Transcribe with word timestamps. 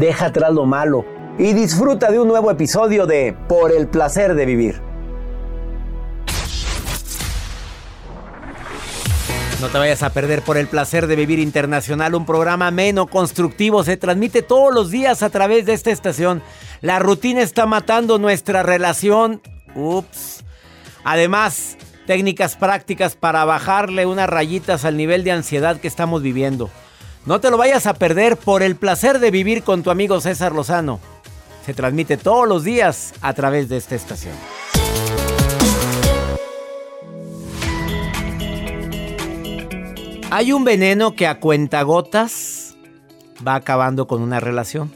deja 0.00 0.26
atrás 0.26 0.52
lo 0.52 0.64
malo 0.64 1.04
y 1.38 1.52
disfruta 1.52 2.10
de 2.10 2.18
un 2.18 2.26
nuevo 2.26 2.50
episodio 2.50 3.06
de 3.06 3.36
Por 3.48 3.70
el 3.70 3.86
placer 3.86 4.34
de 4.34 4.46
vivir. 4.46 4.80
No 9.60 9.68
te 9.68 9.76
vayas 9.76 10.02
a 10.02 10.10
perder 10.10 10.40
por 10.40 10.56
el 10.56 10.68
placer 10.68 11.06
de 11.06 11.16
vivir 11.16 11.38
internacional, 11.38 12.14
un 12.14 12.24
programa 12.24 12.68
ameno, 12.68 13.06
constructivo, 13.06 13.84
se 13.84 13.98
transmite 13.98 14.40
todos 14.40 14.72
los 14.72 14.90
días 14.90 15.22
a 15.22 15.28
través 15.28 15.66
de 15.66 15.74
esta 15.74 15.90
estación. 15.90 16.42
La 16.80 16.98
rutina 16.98 17.42
está 17.42 17.66
matando 17.66 18.18
nuestra 18.18 18.62
relación. 18.62 19.42
Ups. 19.74 20.44
Además, 21.04 21.76
técnicas 22.06 22.56
prácticas 22.56 23.16
para 23.16 23.44
bajarle 23.44 24.06
unas 24.06 24.30
rayitas 24.30 24.86
al 24.86 24.96
nivel 24.96 25.24
de 25.24 25.32
ansiedad 25.32 25.78
que 25.78 25.88
estamos 25.88 26.22
viviendo. 26.22 26.70
No 27.26 27.38
te 27.38 27.50
lo 27.50 27.58
vayas 27.58 27.86
a 27.86 27.94
perder 27.94 28.38
por 28.38 28.62
el 28.62 28.76
placer 28.76 29.18
de 29.18 29.30
vivir 29.30 29.62
con 29.62 29.82
tu 29.82 29.90
amigo 29.90 30.20
César 30.22 30.52
Lozano. 30.52 31.00
Se 31.66 31.74
transmite 31.74 32.16
todos 32.16 32.48
los 32.48 32.64
días 32.64 33.12
a 33.20 33.34
través 33.34 33.68
de 33.68 33.76
esta 33.76 33.94
estación. 33.94 34.34
Hay 40.30 40.52
un 40.52 40.64
veneno 40.64 41.14
que 41.14 41.26
a 41.26 41.40
cuentagotas 41.40 42.76
va 43.46 43.56
acabando 43.56 44.06
con 44.06 44.22
una 44.22 44.40
relación. 44.40 44.90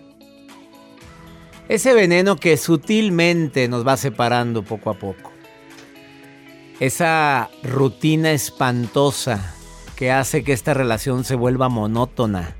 Ese 1.69 1.93
veneno 1.93 2.37
que 2.37 2.57
sutilmente 2.57 3.69
nos 3.69 3.87
va 3.87 3.99
separando 3.99 4.63
poco 4.63 4.91
a 4.91 4.95
poco. 4.95 5.33
Esa 6.81 7.51
rutina 7.63 8.33
espantosa 8.33 9.54
que 9.97 10.11
hace 10.11 10.45
que 10.45 10.53
esta 10.53 10.75
relación 10.75 11.25
se 11.25 11.35
vuelva 11.35 11.69
monótona. 11.69 12.57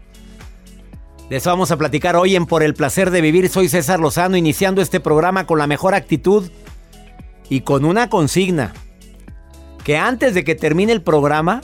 De 1.29 1.37
eso 1.37 1.51
vamos 1.51 1.71
a 1.71 1.77
platicar 1.77 2.17
hoy 2.17 2.37
en 2.37 2.47
Por 2.47 2.63
el 2.63 2.75
placer 2.75 3.11
de 3.11 3.21
vivir. 3.21 3.49
Soy 3.49 3.69
César 3.69 3.99
Lozano, 3.99 4.37
iniciando 4.37 4.83
este 4.83 5.01
programa 5.01 5.47
con 5.47 5.59
la 5.59 5.67
mejor 5.67 5.95
actitud 5.95 6.51
y 7.49 7.63
con 7.63 7.85
una 7.85 8.09
consigna. 8.09 8.75
Que 9.85 9.97
antes 9.97 10.35
de 10.35 10.45
que 10.45 10.55
termine 10.55 10.93
el 10.93 11.03
programa, 11.03 11.63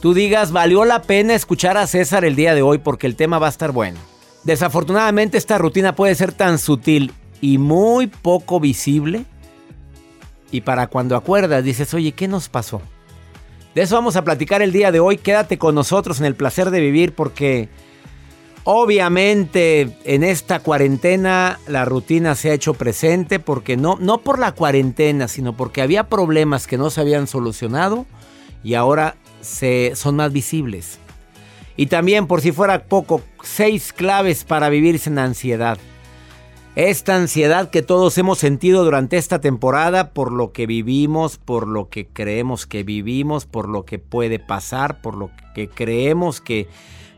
tú 0.00 0.14
digas, 0.14 0.52
valió 0.52 0.84
la 0.84 1.02
pena 1.02 1.34
escuchar 1.34 1.76
a 1.76 1.86
César 1.86 2.24
el 2.24 2.34
día 2.34 2.54
de 2.54 2.62
hoy 2.62 2.78
porque 2.78 3.06
el 3.06 3.16
tema 3.16 3.38
va 3.38 3.46
a 3.46 3.50
estar 3.50 3.72
bueno. 3.72 3.98
Desafortunadamente 4.44 5.38
esta 5.38 5.58
rutina 5.58 5.94
puede 5.94 6.14
ser 6.14 6.32
tan 6.32 6.58
sutil 6.58 7.12
y 7.40 7.58
muy 7.58 8.06
poco 8.06 8.58
visible. 8.58 9.24
Y 10.50 10.62
para 10.62 10.86
cuando 10.86 11.16
acuerdas 11.16 11.64
dices, 11.64 11.92
oye, 11.92 12.12
¿qué 12.12 12.28
nos 12.28 12.48
pasó? 12.48 12.80
De 13.76 13.82
eso 13.82 13.94
vamos 13.94 14.16
a 14.16 14.24
platicar 14.24 14.62
el 14.62 14.72
día 14.72 14.90
de 14.90 15.00
hoy. 15.00 15.18
Quédate 15.18 15.58
con 15.58 15.74
nosotros 15.74 16.18
en 16.18 16.24
el 16.24 16.34
placer 16.34 16.70
de 16.70 16.80
vivir 16.80 17.14
porque 17.14 17.68
obviamente 18.64 19.98
en 20.04 20.24
esta 20.24 20.60
cuarentena 20.60 21.60
la 21.66 21.84
rutina 21.84 22.34
se 22.36 22.50
ha 22.50 22.54
hecho 22.54 22.72
presente 22.72 23.38
porque 23.38 23.76
no, 23.76 23.98
no 24.00 24.22
por 24.22 24.38
la 24.38 24.52
cuarentena, 24.52 25.28
sino 25.28 25.54
porque 25.54 25.82
había 25.82 26.04
problemas 26.04 26.66
que 26.66 26.78
no 26.78 26.88
se 26.88 27.02
habían 27.02 27.26
solucionado 27.26 28.06
y 28.64 28.72
ahora 28.72 29.16
se, 29.42 29.92
son 29.94 30.16
más 30.16 30.32
visibles. 30.32 30.98
Y 31.76 31.88
también, 31.88 32.26
por 32.26 32.40
si 32.40 32.52
fuera 32.52 32.84
poco, 32.84 33.20
seis 33.42 33.92
claves 33.92 34.44
para 34.44 34.70
vivir 34.70 34.98
sin 34.98 35.18
ansiedad. 35.18 35.76
Esta 36.76 37.16
ansiedad 37.16 37.70
que 37.70 37.80
todos 37.80 38.18
hemos 38.18 38.36
sentido 38.36 38.84
durante 38.84 39.16
esta 39.16 39.40
temporada 39.40 40.10
por 40.10 40.30
lo 40.30 40.52
que 40.52 40.66
vivimos, 40.66 41.38
por 41.38 41.66
lo 41.66 41.88
que 41.88 42.06
creemos 42.06 42.66
que 42.66 42.82
vivimos, 42.82 43.46
por 43.46 43.66
lo 43.66 43.86
que 43.86 43.98
puede 43.98 44.38
pasar, 44.38 45.00
por 45.00 45.16
lo 45.16 45.30
que 45.54 45.70
creemos 45.70 46.42
que, 46.42 46.68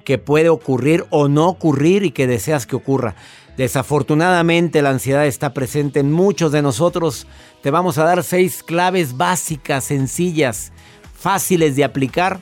que 0.05 0.17
puede 0.17 0.49
ocurrir 0.49 1.07
o 1.11 1.27
no 1.27 1.49
ocurrir 1.49 2.05
y 2.05 2.13
que 2.13 2.29
deseas 2.29 2.69
que 2.69 2.77
ocurra. 2.77 3.17
Desafortunadamente 3.57 4.81
la 4.81 4.91
ansiedad 4.91 5.27
está 5.27 5.53
presente 5.55 5.99
en 5.99 6.13
muchos 6.13 6.53
de 6.53 6.63
nosotros. 6.63 7.27
Te 7.61 7.73
vamos 7.73 7.99
a 7.99 8.05
dar 8.05 8.23
seis 8.23 8.63
claves 8.63 9.17
básicas, 9.17 9.83
sencillas, 9.83 10.71
fáciles 11.13 11.75
de 11.75 11.83
aplicar 11.83 12.39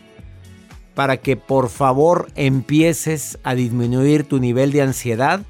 para 0.94 1.16
que 1.16 1.38
por 1.38 1.70
favor 1.70 2.28
empieces 2.34 3.38
a 3.42 3.54
disminuir 3.54 4.24
tu 4.24 4.38
nivel 4.38 4.70
de 4.70 4.82
ansiedad 4.82 5.46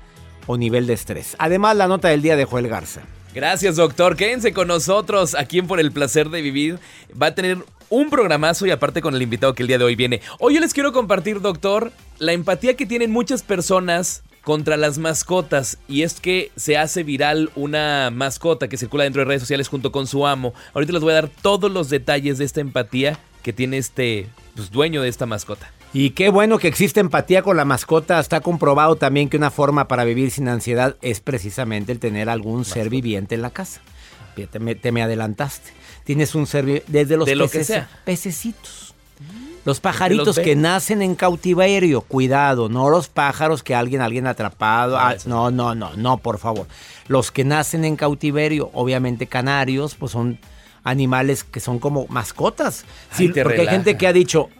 o 0.47 0.57
nivel 0.57 0.87
de 0.87 0.95
estrés. 0.95 1.37
Además, 1.39 1.77
la 1.77 1.89
nota 1.89 2.09
del 2.09 2.23
día 2.23 2.37
de 2.37 2.45
Joel 2.45 2.69
Garza. 2.69 3.03
Gracias, 3.35 3.77
doctor. 3.77 4.17
Quédense 4.17 4.53
con 4.53 4.69
nosotros 4.69 5.35
aquí 5.35 5.59
en 5.59 5.67
Por 5.67 5.79
el 5.79 5.93
Placer 5.93 6.31
de 6.31 6.41
Vivir. 6.41 6.79
Va 7.21 7.27
a 7.27 7.35
tener 7.35 7.59
un 7.91 8.11
programazo 8.11 8.67
y 8.67 8.71
aparte 8.71 9.03
con 9.03 9.15
el 9.15 9.23
invitado 9.23 9.55
que 9.55 9.63
el 9.63 9.67
día 9.69 9.79
de 9.79 9.85
hoy 9.85 9.95
viene. 9.95 10.21
Hoy 10.41 10.55
yo 10.55 10.61
les 10.61 10.73
quiero 10.73 10.93
compartir, 10.93 11.41
doctor, 11.41 11.93
la 12.19 12.33
empatía 12.33 12.75
que 12.75 12.87
tienen 12.87 13.11
muchas 13.11 13.43
personas 13.43 14.23
contra 14.43 14.77
las 14.77 14.99
mascotas 14.99 15.77
y 15.89 16.03
es 16.03 16.21
que 16.21 16.53
se 16.57 16.79
hace 16.79 17.03
viral 17.03 17.51
una 17.57 18.11
mascota 18.13 18.69
que 18.69 18.77
circula 18.77 19.05
dentro 19.05 19.21
de 19.21 19.27
redes 19.27 19.43
sociales 19.43 19.69
junto 19.69 19.91
con 19.91 20.07
su 20.07 20.27
amo. 20.27 20.55
Ahorita 20.73 20.93
les 20.93 21.03
voy 21.03 21.11
a 21.13 21.17
dar 21.17 21.29
todos 21.29 21.71
los 21.71 21.91
detalles 21.91 22.39
de 22.39 22.45
esta 22.45 22.61
empatía 22.61 23.19
que 23.43 23.53
tiene 23.53 23.79
este 23.79 24.29
pues, 24.55 24.71
dueño 24.71 25.03
de 25.03 25.09
esta 25.09 25.27
mascota. 25.27 25.71
Y 25.99 26.11
qué 26.11 26.29
bueno 26.29 26.59
que 26.59 26.69
existe 26.69 27.01
empatía 27.01 27.41
con 27.43 27.57
la 27.57 27.65
mascota. 27.65 28.21
Está 28.21 28.41
comprobado 28.41 28.97
también 28.97 29.31
que 29.31 29.39
una 29.39 29.51
forma 29.51 29.89
para 29.89 30.05
vivir 30.05 30.31
sin 30.31 30.47
ansiedad 30.47 30.97
es 31.01 31.21
precisamente 31.21 31.91
el 31.91 31.99
tener 32.01 32.29
algún 32.29 32.67
ser 32.67 32.91
viviente 32.91 33.35
en 33.35 33.41
la 33.41 33.49
casa. 33.49 33.81
Te 34.51 34.59
me, 34.59 34.75
te 34.75 34.93
me 34.93 35.03
adelantaste. 35.03 35.71
Tienes 36.05 36.35
un 36.35 36.47
ser 36.47 36.85
desde 36.87 37.17
los 37.17 37.25
De 37.25 37.35
lo 37.35 37.49
que 37.49 37.61
peces- 37.61 37.67
sea. 37.67 37.89
pececitos. 38.05 38.95
Los 39.65 39.81
pajaritos 39.81 40.27
los 40.27 40.39
que 40.39 40.55
nacen 40.55 41.01
en 41.01 41.15
cautiverio, 41.15 42.03
cuidado, 42.03 42.69
no 42.69 42.91
los 42.91 43.09
pájaros 43.09 43.63
que 43.63 43.75
alguien, 43.75 44.03
alguien 44.03 44.27
atrapado. 44.27 44.99
Ah, 44.99 45.15
ah, 45.15 45.23
no, 45.25 45.51
no, 45.51 45.75
no, 45.75 45.97
no, 45.97 46.19
por 46.19 46.37
favor. 46.39 46.67
Los 47.09 47.33
que 47.33 47.43
nacen 47.45 47.87
en 47.87 47.97
cautiverio, 47.97 48.71
obviamente 48.75 49.27
canarios, 49.27 49.95
pues 49.95 50.13
son 50.13 50.39
animales 50.85 51.43
que 51.43 51.61
son 51.61 51.79
como 51.79 52.07
mascotas. 52.09 52.85
Ay, 53.13 53.29
Sí, 53.29 53.41
porque 53.43 53.63
hay 53.63 53.69
gente 53.69 53.97
que 53.97 54.07
ha 54.07 54.13
dicho, 54.13 54.51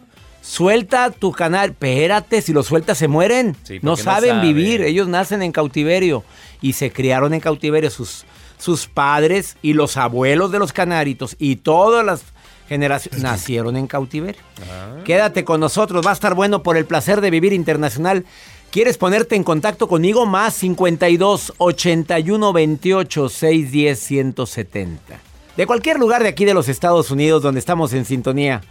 suelta 0.47 1.11
tu 1.11 1.31
canario, 1.33 1.73
espérate, 1.73 2.41
si 2.41 2.53
lo 2.53 2.63
sueltas 2.63 2.97
se 2.97 3.07
mueren. 3.07 3.55
Sí, 3.63 3.79
no 3.81 3.97
saben. 3.97 4.41
vivir, 4.41 4.81
ellos 4.81 5.07
nacen 5.07 5.41
en 5.41 5.51
cautiverio 5.51 6.23
y 6.61 6.73
se 6.73 6.91
criaron 6.91 7.33
en 7.33 7.41
cautiverio 7.41 7.89
sus, 7.89 8.25
sus 8.57 8.87
padres 8.87 9.57
y 9.61 9.73
los 9.73 9.97
abuelos 9.97 10.51
de 10.51 10.59
los 10.59 10.71
canaritos 10.71 11.35
y 11.37 11.57
todas 11.57 12.05
las 12.05 12.23
generaciones 12.69 13.21
nacieron 13.21 13.75
en 13.75 13.87
cautiverio. 13.87 14.41
Ah. 14.71 15.03
Quédate 15.03 15.43
con 15.43 15.59
nosotros, 15.59 16.05
va 16.05 16.11
a 16.11 16.13
estar 16.13 16.33
bueno 16.33 16.63
por 16.63 16.77
el 16.77 16.85
placer 16.85 17.19
de 17.19 17.29
vivir 17.29 17.51
internacional. 17.51 18.25
¿Quieres 18.71 18.97
ponerte 18.97 19.35
en 19.35 19.43
contacto 19.43 19.87
conmigo? 19.87 20.25
Más 20.25 20.53
52 20.55 21.53
81 21.57 22.53
28 22.53 23.29
610 23.29 23.99
170. 23.99 25.19
De 25.57 25.67
cualquier 25.67 25.99
lugar 25.99 26.23
de 26.23 26.29
aquí 26.29 26.45
de 26.45 26.53
los 26.53 26.69
Estados 26.69 27.11
Unidos 27.11 27.41
donde 27.41 27.59
estamos 27.59 27.91
en 27.93 28.05
sintonía. 28.05 28.61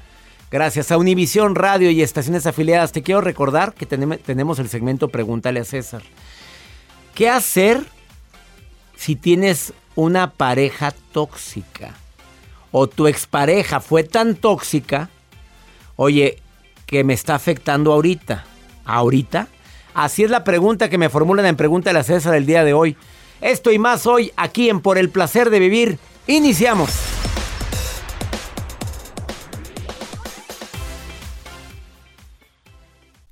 Gracias 0.57 0.91
a 0.91 0.97
Univisión 0.97 1.55
Radio 1.55 1.91
y 1.91 2.01
estaciones 2.01 2.47
afiliadas, 2.47 2.91
te 2.91 3.03
quiero 3.03 3.21
recordar 3.21 3.75
que 3.75 3.87
tenem- 3.87 4.19
tenemos 4.23 4.59
el 4.59 4.71
segmento 4.71 5.09
Pregúntale 5.11 5.61
a 5.61 5.67
César. 5.67 6.01
¿Qué 7.15 7.29
hacer 7.29 7.85
si 8.97 9.17
tienes 9.17 9.75
una 9.97 10.31
pareja 10.31 10.95
tóxica? 11.13 11.93
O 12.73 12.87
tu 12.87 13.07
expareja 13.07 13.81
fue 13.81 14.03
tan 14.03 14.35
tóxica, 14.35 15.11
oye, 15.97 16.39
que 16.87 17.05
me 17.05 17.13
está 17.13 17.35
afectando 17.35 17.93
ahorita. 17.93 18.47
¿Ahorita? 18.87 19.49
Así 19.93 20.25
es 20.25 20.31
la 20.31 20.43
pregunta 20.43 20.89
que 20.89 20.97
me 20.97 21.11
formulan 21.11 21.45
en 21.45 21.57
Pregúntale 21.57 21.99
a 21.99 22.03
César 22.03 22.35
el 22.35 22.47
día 22.47 22.65
de 22.65 22.73
hoy. 22.73 22.97
Esto 23.43 23.73
y 23.73 23.79
más 23.79 24.07
hoy, 24.07 24.33
aquí 24.39 24.71
en 24.71 24.81
Por 24.81 24.97
el 24.97 25.11
Placer 25.11 25.51
de 25.51 25.59
Vivir. 25.59 25.99
Iniciamos. 26.27 26.89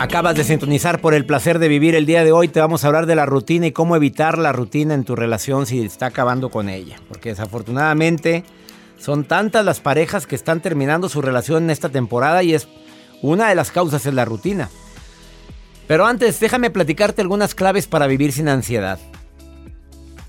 Acabas 0.00 0.36
de 0.36 0.44
sintonizar 0.44 1.00
por 1.00 1.12
el 1.12 1.26
placer 1.26 1.58
de 1.58 1.66
vivir 1.66 1.96
el 1.96 2.06
día 2.06 2.22
de 2.22 2.30
hoy. 2.30 2.46
Te 2.46 2.60
vamos 2.60 2.84
a 2.84 2.86
hablar 2.86 3.06
de 3.06 3.16
la 3.16 3.26
rutina 3.26 3.66
y 3.66 3.72
cómo 3.72 3.96
evitar 3.96 4.38
la 4.38 4.52
rutina 4.52 4.94
en 4.94 5.02
tu 5.02 5.16
relación 5.16 5.66
si 5.66 5.80
está 5.80 6.06
acabando 6.06 6.50
con 6.50 6.68
ella. 6.68 7.00
Porque 7.08 7.30
desafortunadamente 7.30 8.44
son 8.96 9.24
tantas 9.24 9.64
las 9.64 9.80
parejas 9.80 10.28
que 10.28 10.36
están 10.36 10.60
terminando 10.60 11.08
su 11.08 11.20
relación 11.20 11.64
en 11.64 11.70
esta 11.70 11.88
temporada 11.88 12.44
y 12.44 12.54
es 12.54 12.68
una 13.22 13.48
de 13.48 13.56
las 13.56 13.72
causas 13.72 14.06
es 14.06 14.14
la 14.14 14.24
rutina. 14.24 14.70
Pero 15.88 16.06
antes, 16.06 16.38
déjame 16.38 16.70
platicarte 16.70 17.20
algunas 17.20 17.56
claves 17.56 17.88
para 17.88 18.06
vivir 18.06 18.30
sin 18.30 18.48
ansiedad. 18.48 19.00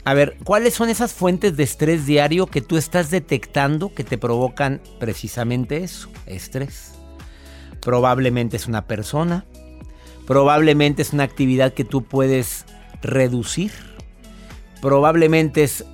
A 0.04 0.16
ver, 0.16 0.36
¿cuáles 0.44 0.74
son 0.74 0.90
esas 0.90 1.14
fuentes 1.14 1.56
de 1.58 1.64
estrés 1.64 2.08
diario 2.08 2.48
que 2.48 2.62
tú 2.62 2.76
estás 2.76 3.12
detectando 3.12 3.94
que 3.94 4.04
te 4.04 4.18
provocan 4.18 4.82
precisamente 5.00 5.84
eso? 5.84 6.10
Estrés. 6.26 6.94
Probablemente 7.82 8.58
es 8.58 8.68
una 8.68 8.88
persona. 8.88 9.46
Probablemente 10.30 11.02
es 11.02 11.12
una 11.12 11.24
actividad 11.24 11.74
que 11.74 11.84
tú 11.84 12.04
puedes 12.04 12.68
reducir. 13.02 13.72
Probablemente 14.80 15.64
es 15.64 15.86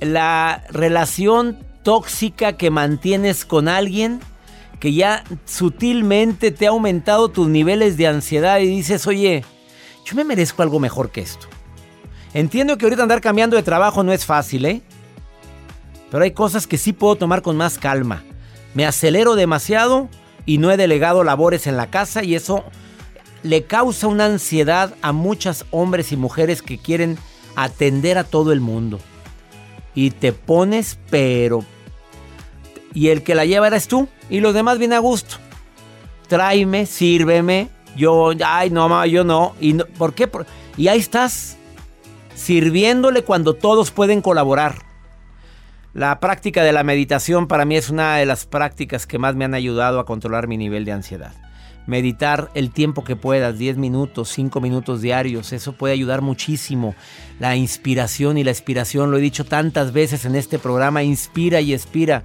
la 0.00 0.62
relación 0.70 1.58
tóxica 1.82 2.56
que 2.56 2.70
mantienes 2.70 3.44
con 3.44 3.66
alguien 3.66 4.20
que 4.78 4.92
ya 4.92 5.24
sutilmente 5.44 6.52
te 6.52 6.68
ha 6.68 6.70
aumentado 6.70 7.30
tus 7.30 7.48
niveles 7.48 7.96
de 7.96 8.06
ansiedad 8.06 8.60
y 8.60 8.66
dices, 8.66 9.08
oye, 9.08 9.44
yo 10.04 10.14
me 10.14 10.22
merezco 10.22 10.62
algo 10.62 10.78
mejor 10.78 11.10
que 11.10 11.22
esto. 11.22 11.48
Entiendo 12.32 12.78
que 12.78 12.86
ahorita 12.86 13.02
andar 13.02 13.20
cambiando 13.20 13.56
de 13.56 13.64
trabajo 13.64 14.04
no 14.04 14.12
es 14.12 14.24
fácil, 14.24 14.66
¿eh? 14.66 14.82
Pero 16.12 16.22
hay 16.22 16.30
cosas 16.30 16.68
que 16.68 16.78
sí 16.78 16.92
puedo 16.92 17.16
tomar 17.16 17.42
con 17.42 17.56
más 17.56 17.76
calma. 17.78 18.22
Me 18.72 18.86
acelero 18.86 19.34
demasiado 19.34 20.08
y 20.46 20.58
no 20.58 20.70
he 20.70 20.76
delegado 20.76 21.24
labores 21.24 21.66
en 21.66 21.76
la 21.76 21.90
casa 21.90 22.22
y 22.22 22.36
eso 22.36 22.62
le 23.44 23.64
causa 23.64 24.08
una 24.08 24.24
ansiedad 24.24 24.94
a 25.02 25.12
muchos 25.12 25.66
hombres 25.70 26.10
y 26.10 26.16
mujeres 26.16 26.62
que 26.62 26.78
quieren 26.78 27.18
atender 27.54 28.18
a 28.18 28.24
todo 28.24 28.52
el 28.52 28.60
mundo. 28.60 28.98
Y 29.94 30.10
te 30.10 30.32
pones, 30.32 30.98
pero... 31.10 31.64
Y 32.94 33.08
el 33.08 33.22
que 33.22 33.34
la 33.34 33.44
lleva 33.44 33.66
eres 33.66 33.86
tú 33.86 34.08
y 34.30 34.40
los 34.40 34.54
demás 34.54 34.78
vienen 34.78 34.96
a 34.96 35.00
gusto. 35.00 35.36
Tráeme, 36.26 36.86
sírveme. 36.86 37.68
Yo, 37.96 38.32
ay, 38.44 38.70
no, 38.70 38.88
ma, 38.88 39.06
yo 39.06 39.24
no. 39.24 39.54
¿Y 39.60 39.74
por 39.74 40.14
qué? 40.14 40.28
Y 40.76 40.88
ahí 40.88 40.98
estás, 40.98 41.58
sirviéndole 42.34 43.24
cuando 43.24 43.54
todos 43.54 43.90
pueden 43.90 44.22
colaborar. 44.22 44.76
La 45.92 46.18
práctica 46.18 46.62
de 46.62 46.72
la 46.72 46.82
meditación 46.82 47.46
para 47.46 47.66
mí 47.66 47.76
es 47.76 47.90
una 47.90 48.16
de 48.16 48.26
las 48.26 48.46
prácticas 48.46 49.06
que 49.06 49.18
más 49.18 49.34
me 49.34 49.44
han 49.44 49.54
ayudado 49.54 50.00
a 50.00 50.06
controlar 50.06 50.48
mi 50.48 50.56
nivel 50.56 50.84
de 50.84 50.92
ansiedad. 50.92 51.43
Meditar 51.86 52.50
el 52.54 52.70
tiempo 52.70 53.04
que 53.04 53.16
puedas, 53.16 53.58
10 53.58 53.76
minutos, 53.76 54.30
5 54.30 54.60
minutos 54.60 55.02
diarios, 55.02 55.52
eso 55.52 55.72
puede 55.72 55.92
ayudar 55.92 56.22
muchísimo. 56.22 56.94
La 57.38 57.56
inspiración 57.56 58.38
y 58.38 58.44
la 58.44 58.50
expiración, 58.50 59.10
lo 59.10 59.18
he 59.18 59.20
dicho 59.20 59.44
tantas 59.44 59.92
veces 59.92 60.24
en 60.24 60.34
este 60.34 60.58
programa, 60.58 61.02
inspira 61.02 61.60
y 61.60 61.74
expira. 61.74 62.24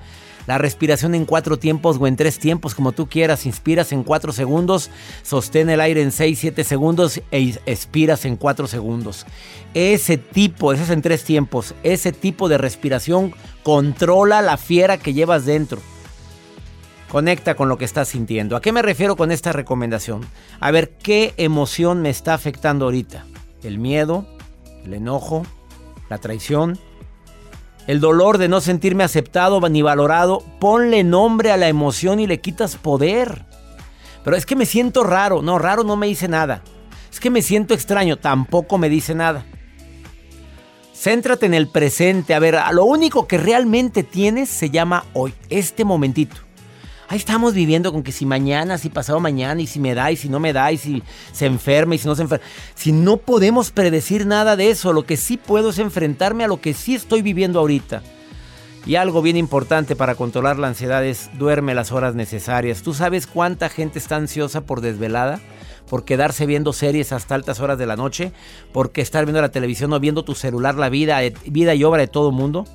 La 0.49 0.57
respiración 0.57 1.13
en 1.13 1.25
cuatro 1.25 1.59
tiempos 1.59 1.97
o 1.99 2.07
en 2.07 2.15
tres 2.15 2.39
tiempos, 2.39 2.73
como 2.73 2.91
tú 2.91 3.07
quieras. 3.07 3.45
Inspiras 3.45 3.91
en 3.91 4.03
cuatro 4.03 4.31
segundos, 4.31 4.89
sostén 5.21 5.69
el 5.69 5.79
aire 5.79 6.01
en 6.01 6.11
seis, 6.11 6.39
siete 6.39 6.63
segundos 6.63 7.21
e 7.31 7.55
expiras 7.67 8.25
en 8.25 8.35
cuatro 8.35 8.65
segundos. 8.65 9.27
Ese 9.75 10.17
tipo, 10.17 10.73
ese 10.73 10.85
es 10.85 10.89
en 10.89 11.03
tres 11.03 11.23
tiempos, 11.23 11.75
ese 11.83 12.11
tipo 12.11 12.49
de 12.49 12.57
respiración 12.57 13.31
controla 13.61 14.41
la 14.41 14.57
fiera 14.57 14.97
que 14.97 15.13
llevas 15.13 15.45
dentro. 15.45 15.81
Conecta 17.09 17.55
con 17.55 17.69
lo 17.69 17.77
que 17.77 17.85
estás 17.85 18.09
sintiendo. 18.09 18.55
¿A 18.55 18.61
qué 18.61 18.71
me 18.71 18.83
refiero 18.83 19.15
con 19.15 19.31
esta 19.31 19.51
recomendación? 19.51 20.21
A 20.59 20.69
ver 20.69 20.91
qué 20.91 21.33
emoción 21.37 22.03
me 22.03 22.11
está 22.11 22.35
afectando 22.35 22.85
ahorita. 22.85 23.25
El 23.63 23.79
miedo, 23.79 24.27
el 24.85 24.93
enojo, 24.93 25.43
la 26.07 26.19
traición, 26.19 26.77
el 27.87 27.99
dolor 27.99 28.37
de 28.37 28.47
no 28.47 28.61
sentirme 28.61 29.03
aceptado 29.03 29.59
ni 29.69 29.81
valorado. 29.81 30.43
Ponle 30.59 31.03
nombre 31.03 31.51
a 31.51 31.57
la 31.57 31.67
emoción 31.67 32.19
y 32.19 32.27
le 32.27 32.41
quitas 32.41 32.75
poder. 32.75 33.47
Pero 34.23 34.37
es 34.37 34.45
que 34.45 34.55
me 34.55 34.67
siento 34.67 35.03
raro. 35.03 35.41
No, 35.41 35.57
raro 35.57 35.83
no 35.83 35.95
me 35.95 36.05
dice 36.05 36.27
nada. 36.27 36.61
Es 37.11 37.19
que 37.19 37.31
me 37.31 37.41
siento 37.41 37.73
extraño. 37.73 38.17
Tampoco 38.17 38.77
me 38.77 38.87
dice 38.87 39.15
nada. 39.15 39.45
Céntrate 40.93 41.47
en 41.47 41.55
el 41.55 41.69
presente. 41.69 42.35
A 42.35 42.39
ver, 42.39 42.59
lo 42.71 42.85
único 42.85 43.25
que 43.25 43.39
realmente 43.39 44.03
tienes 44.03 44.49
se 44.49 44.69
llama 44.69 45.05
hoy, 45.13 45.33
este 45.49 45.83
momentito. 45.83 46.48
Ahí 47.09 47.17
estamos 47.17 47.55
viviendo 47.55 47.91
con 47.91 48.03
que 48.03 48.11
si 48.11 48.27
mañana, 48.27 48.77
si 48.77 48.89
pasado 48.89 49.19
mañana, 49.19 49.59
y 49.59 49.65
si 49.65 49.79
me 49.79 49.95
da, 49.95 50.11
y 50.11 50.15
si 50.15 50.29
no 50.29 50.39
me 50.39 50.53
da, 50.53 50.71
y 50.71 50.77
si 50.77 51.01
se 51.31 51.47
enferma, 51.47 51.95
y 51.95 51.97
si 51.97 52.07
no 52.07 52.13
se 52.13 52.21
enferma. 52.21 52.45
Si 52.75 52.91
no 52.91 53.17
podemos 53.17 53.71
predecir 53.71 54.27
nada 54.27 54.55
de 54.55 54.69
eso, 54.69 54.93
lo 54.93 55.07
que 55.07 55.17
sí 55.17 55.35
puedo 55.35 55.71
es 55.71 55.79
enfrentarme 55.79 56.43
a 56.43 56.47
lo 56.47 56.61
que 56.61 56.75
sí 56.75 56.93
estoy 56.93 57.23
viviendo 57.23 57.57
ahorita. 57.57 58.03
Y 58.85 58.93
algo 58.93 59.23
bien 59.23 59.37
importante 59.37 59.95
para 59.95 60.13
controlar 60.13 60.59
la 60.59 60.67
ansiedad 60.67 61.03
es 61.03 61.31
duerme 61.39 61.73
las 61.73 61.91
horas 61.91 62.13
necesarias. 62.13 62.83
¿Tú 62.83 62.93
sabes 62.93 63.25
cuánta 63.25 63.69
gente 63.69 63.97
está 63.97 64.15
ansiosa 64.15 64.61
por 64.61 64.79
desvelada? 64.79 65.39
Por 65.89 66.05
quedarse 66.05 66.45
viendo 66.45 66.73
series 66.73 67.11
hasta 67.11 67.33
altas 67.33 67.59
horas 67.59 67.79
de 67.79 67.87
la 67.87 67.95
noche, 67.95 68.33
porque 68.71 69.01
estar 69.01 69.25
viendo 69.25 69.41
la 69.41 69.49
televisión 69.49 69.91
o 69.93 69.99
viendo 69.99 70.23
tu 70.23 70.35
celular, 70.35 70.75
la 70.75 70.89
vida, 70.89 71.21
vida 71.47 71.73
y 71.73 71.83
obra 71.83 72.01
de 72.01 72.07
todo 72.07 72.31
mundo 72.31 72.67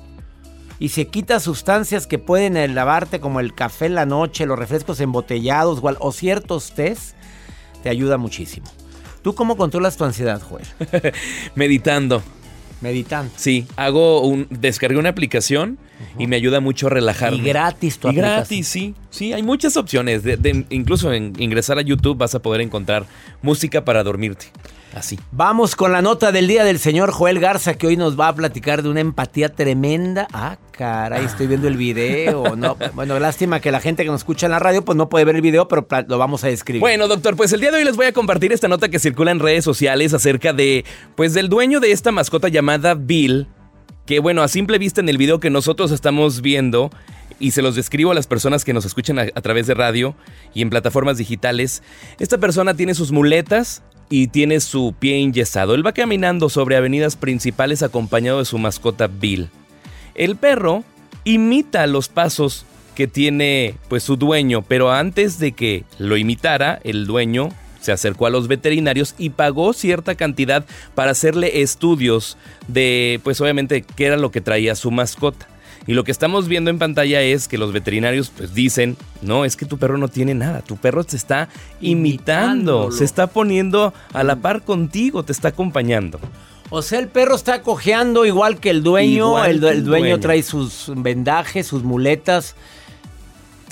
y 0.79 0.89
se 0.89 1.07
quita 1.07 1.39
sustancias 1.39 2.07
que 2.07 2.19
pueden 2.19 2.57
eh, 2.57 2.67
lavarte 2.67 3.19
como 3.19 3.39
el 3.39 3.53
café 3.53 3.85
en 3.85 3.95
la 3.95 4.05
noche, 4.05 4.45
los 4.45 4.59
refrescos 4.59 4.99
embotellados 4.99 5.81
o, 5.83 6.11
ciertos 6.11 6.73
test, 6.73 7.15
te 7.83 7.89
ayuda 7.89 8.17
muchísimo. 8.17 8.67
¿Tú 9.21 9.33
cómo 9.35 9.57
controlas 9.57 9.97
tu 9.97 10.03
ansiedad, 10.03 10.41
Joel? 10.41 10.65
Meditando. 11.55 12.21
Meditando. 12.81 13.31
Sí, 13.35 13.67
hago 13.77 14.21
un 14.21 14.47
descargué 14.49 14.97
una 14.97 15.09
aplicación 15.09 15.79
y 16.17 16.27
me 16.27 16.35
ayuda 16.35 16.59
mucho 16.59 16.87
a 16.87 16.89
relajarme. 16.89 17.37
Y 17.37 17.41
gratis 17.41 17.99
tu 17.99 18.09
y 18.09 18.15
gratis, 18.15 18.67
sí. 18.67 18.95
Sí, 19.09 19.33
hay 19.33 19.43
muchas 19.43 19.77
opciones. 19.77 20.23
De, 20.23 20.65
incluso 20.69 21.13
en 21.13 21.33
ingresar 21.37 21.77
a 21.77 21.81
YouTube 21.81 22.17
vas 22.17 22.35
a 22.35 22.41
poder 22.41 22.61
encontrar 22.61 23.05
música 23.41 23.85
para 23.85 24.03
dormirte. 24.03 24.47
Así. 24.95 25.19
Vamos 25.31 25.75
con 25.75 25.91
la 25.91 26.01
nota 26.01 26.31
del 26.31 26.47
día 26.47 26.63
del 26.63 26.79
señor 26.79 27.11
Joel 27.11 27.41
Garza, 27.41 27.73
que 27.73 27.85
hoy 27.85 27.97
nos 27.97 28.17
va 28.17 28.29
a 28.29 28.35
platicar 28.35 28.81
de 28.81 28.87
una 28.87 29.01
empatía 29.01 29.49
tremenda. 29.49 30.25
Ah, 30.31 30.57
caray, 30.71 31.25
estoy 31.25 31.47
viendo 31.47 31.67
el 31.67 31.75
video. 31.75 32.55
No, 32.55 32.77
bueno, 32.93 33.19
lástima 33.19 33.59
que 33.59 33.71
la 33.71 33.81
gente 33.81 34.03
que 34.03 34.09
nos 34.09 34.21
escucha 34.21 34.45
en 34.45 34.53
la 34.53 34.59
radio, 34.59 34.85
pues 34.85 34.95
no 34.95 35.09
puede 35.09 35.25
ver 35.25 35.35
el 35.35 35.41
video, 35.41 35.67
pero 35.67 35.85
lo 36.07 36.17
vamos 36.17 36.45
a 36.45 36.47
describir. 36.47 36.79
Bueno, 36.79 37.09
doctor, 37.09 37.35
pues 37.35 37.51
el 37.51 37.59
día 37.59 37.71
de 37.71 37.79
hoy 37.79 37.83
les 37.83 37.97
voy 37.97 38.05
a 38.05 38.13
compartir 38.13 38.53
esta 38.53 38.69
nota 38.69 38.87
que 38.87 38.99
circula 38.99 39.31
en 39.31 39.39
redes 39.39 39.65
sociales 39.65 40.13
acerca 40.13 40.53
de, 40.53 40.85
pues, 41.15 41.33
del 41.33 41.49
dueño 41.49 41.81
de 41.81 41.91
esta 41.91 42.13
mascota 42.13 42.47
llamada 42.47 42.93
Bill. 42.93 43.47
Que 44.05 44.19
bueno, 44.19 44.43
a 44.43 44.47
simple 44.47 44.77
vista 44.77 45.01
en 45.01 45.09
el 45.09 45.17
video 45.17 45.39
que 45.39 45.49
nosotros 45.49 45.91
estamos 45.91 46.41
viendo, 46.41 46.91
y 47.39 47.51
se 47.51 47.61
los 47.61 47.75
describo 47.75 48.11
a 48.11 48.15
las 48.15 48.27
personas 48.27 48.63
que 48.63 48.73
nos 48.73 48.85
escuchan 48.85 49.19
a, 49.19 49.41
través 49.41 49.67
de 49.67 49.73
radio 49.73 50.15
y 50.53 50.61
en 50.61 50.69
plataformas 50.69 51.17
digitales. 51.17 51.83
Esta 52.17 52.37
persona 52.37 52.75
tiene 52.75 52.95
sus 52.95 53.11
muletas, 53.11 53.81
y 54.09 54.27
tiene 54.27 54.59
su 54.59 54.93
pie 54.97 55.17
inyesado. 55.17 55.75
Él 55.75 55.85
va 55.85 55.93
caminando 55.93 56.49
sobre 56.49 56.75
avenidas 56.75 57.15
principales 57.15 57.83
acompañado 57.83 58.39
de 58.39 58.45
su 58.45 58.57
mascota 58.57 59.07
Bill. 59.07 59.49
El 60.13 60.35
perro 60.35 60.83
imita 61.23 61.87
los 61.87 62.07
pasos 62.07 62.65
que 62.93 63.07
tiene 63.07 63.75
pues 63.89 64.03
su 64.03 64.15
dueño, 64.15 64.61
pero 64.61 64.91
antes 64.91 65.39
de 65.39 65.51
que 65.51 65.83
lo 65.97 66.17
imitara, 66.17 66.79
el 66.83 67.07
dueño 67.07 67.49
se 67.85 67.91
acercó 67.91 68.25
a 68.25 68.29
los 68.29 68.47
veterinarios 68.47 69.15
y 69.17 69.29
pagó 69.29 69.73
cierta 69.73 70.15
cantidad 70.15 70.65
para 70.95 71.11
hacerle 71.11 71.61
estudios 71.61 72.37
de 72.67 73.19
pues 73.23 73.39
obviamente 73.39 73.85
qué 73.95 74.07
era 74.07 74.17
lo 74.17 74.31
que 74.31 74.41
traía 74.41 74.75
su 74.75 74.91
mascota. 74.91 75.47
Y 75.87 75.93
lo 75.93 76.03
que 76.03 76.11
estamos 76.11 76.47
viendo 76.47 76.71
en 76.71 76.79
pantalla 76.79 77.21
es 77.21 77.47
que 77.47 77.59
los 77.59 77.71
veterinarios 77.71 78.31
pues 78.35 78.55
dicen, 78.55 78.97
no, 79.21 79.45
es 79.45 79.55
que 79.55 79.67
tu 79.67 79.77
perro 79.77 79.99
no 79.99 80.07
tiene 80.07 80.33
nada, 80.33 80.61
tu 80.61 80.77
perro 80.77 81.03
te 81.03 81.15
está 81.15 81.47
imitando, 81.79 82.91
se 82.91 83.05
está 83.05 83.27
poniendo 83.27 83.93
a 84.11 84.23
la 84.23 84.37
par 84.37 84.63
contigo, 84.63 85.23
te 85.23 85.31
está 85.31 85.49
acompañando. 85.49 86.19
O 86.71 86.81
sea, 86.81 86.97
el 86.97 87.07
perro 87.07 87.35
está 87.35 87.61
cojeando 87.61 88.25
igual 88.25 88.59
que 88.59 88.71
el 88.71 88.81
dueño, 88.81 89.43
el, 89.45 89.59
dueño, 89.59 90.19
trae 90.19 90.41
sus 90.41 90.91
vendajes, 90.95 91.67
sus 91.67 91.83
muletas. 91.83 92.55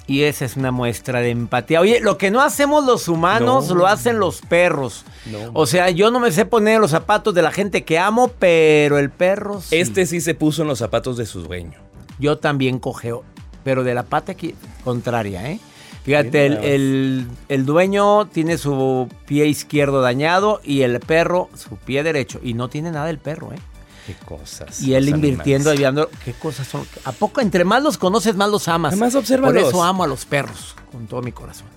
Y 0.06 0.24
esa 0.24 0.46
es 0.46 0.58
una 0.58 0.72
muestra 0.72 1.22
de 1.22 1.30
empatía. 1.30 1.80
Oye, 1.80 2.02
lo 2.02 2.18
que 2.18 2.30
no 2.30 2.42
hacemos 2.42 2.84
los 2.86 3.08
humanos 3.08 3.70
lo 3.70 3.88
hacen 3.88 4.20
los 4.20 4.42
perros. 4.42 5.06
O 5.54 5.66
sea, 5.66 5.90
yo 5.92 6.12
no 6.12 6.20
me 6.20 6.32
sé 6.32 6.46
poner 6.46 6.82
los 6.82 6.92
zapatos 6.92 7.34
de 7.34 7.42
la 7.42 7.52
gente 7.52 7.86
que 7.86 7.98
amo, 7.98 8.30
pero 8.40 9.00
el 9.00 9.10
perro 9.10 9.62
sí. 9.62 9.78
Este 9.78 10.06
sí 10.06 10.20
se 10.20 10.36
puso 10.36 10.64
en 10.64 10.68
los 10.68 10.80
zapatos 10.80 11.16
de 11.16 11.26
su 11.26 11.42
dueño 11.42 11.84
yo 12.20 12.38
también 12.38 12.80
cogeo, 12.80 13.24
pero 13.64 13.84
de 13.84 13.94
la 13.94 14.04
pata 14.04 14.36
contraria, 14.84 15.52
¿eh? 15.52 15.60
Fíjate, 16.04 16.74
el, 16.76 17.28
dueño 17.66 18.26
tiene 18.28 18.58
su 18.58 19.08
pie 19.26 19.46
izquierdo 19.46 20.02
dañado 20.02 20.60
y 20.62 20.82
el 20.82 21.00
perro 21.00 21.50
su 21.56 21.78
pie 21.78 22.04
derecho. 22.04 22.42
Y 22.44 22.56
no 22.56 22.68
tiene 22.68 22.92
nada 22.92 23.10
el 23.10 23.20
perro, 23.20 23.54
¿eh? 23.54 23.60
Qué 24.06 24.16
cosas. 24.26 24.82
Y 24.82 24.94
él 24.96 25.08
invirtiendo, 25.10 25.70
aviando. 25.70 26.10
¿Qué 26.26 26.34
cosas 26.34 26.68
son? 26.68 26.86
¿A 27.06 27.12
poco 27.12 27.42
entre 27.42 27.64
más 27.64 27.82
los 27.82 27.98
conoces, 27.98 28.36
más 28.36 28.50
los 28.50 28.68
amas? 28.68 28.94
Además, 28.94 29.14
Por 29.14 29.58
eso 29.58 29.84
amo 29.84 30.04
a 30.04 30.08
los 30.08 30.26
perros 30.26 30.76
con 30.92 31.08
todo 31.08 31.22
mi 31.22 31.32
corazón. 31.32 31.68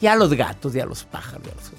Y 0.00 0.06
a 0.06 0.16
los 0.16 0.32
gatos, 0.32 0.74
y 0.74 0.80
a 0.80 0.86
los 0.86 1.04
pájaros. 1.04 1.46
Y 1.46 1.50
a 1.50 1.54
los... 1.54 1.78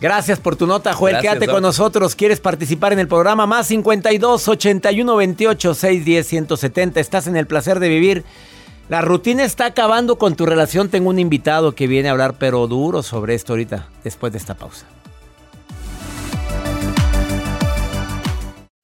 Gracias 0.00 0.38
por 0.38 0.54
tu 0.54 0.66
nota, 0.66 0.92
Joel. 0.92 1.18
Quédate 1.20 1.46
con 1.46 1.62
nosotros. 1.62 2.14
¿Quieres 2.14 2.38
participar 2.38 2.92
en 2.92 2.98
el 2.98 3.08
programa? 3.08 3.46
Más 3.46 3.68
52 3.68 4.48
81 4.48 5.16
28 5.16 5.74
610 5.74 6.26
170. 6.26 7.00
Estás 7.00 7.26
en 7.26 7.36
el 7.36 7.46
placer 7.46 7.80
de 7.80 7.88
vivir. 7.88 8.24
La 8.88 9.00
rutina 9.00 9.44
está 9.44 9.64
acabando 9.66 10.18
con 10.18 10.36
tu 10.36 10.44
relación. 10.44 10.90
Tengo 10.90 11.08
un 11.08 11.18
invitado 11.18 11.74
que 11.74 11.86
viene 11.86 12.08
a 12.08 12.12
hablar, 12.12 12.34
pero 12.38 12.66
duro 12.66 13.02
sobre 13.02 13.34
esto 13.34 13.54
ahorita, 13.54 13.88
después 14.02 14.32
de 14.32 14.38
esta 14.38 14.54
pausa. 14.54 14.84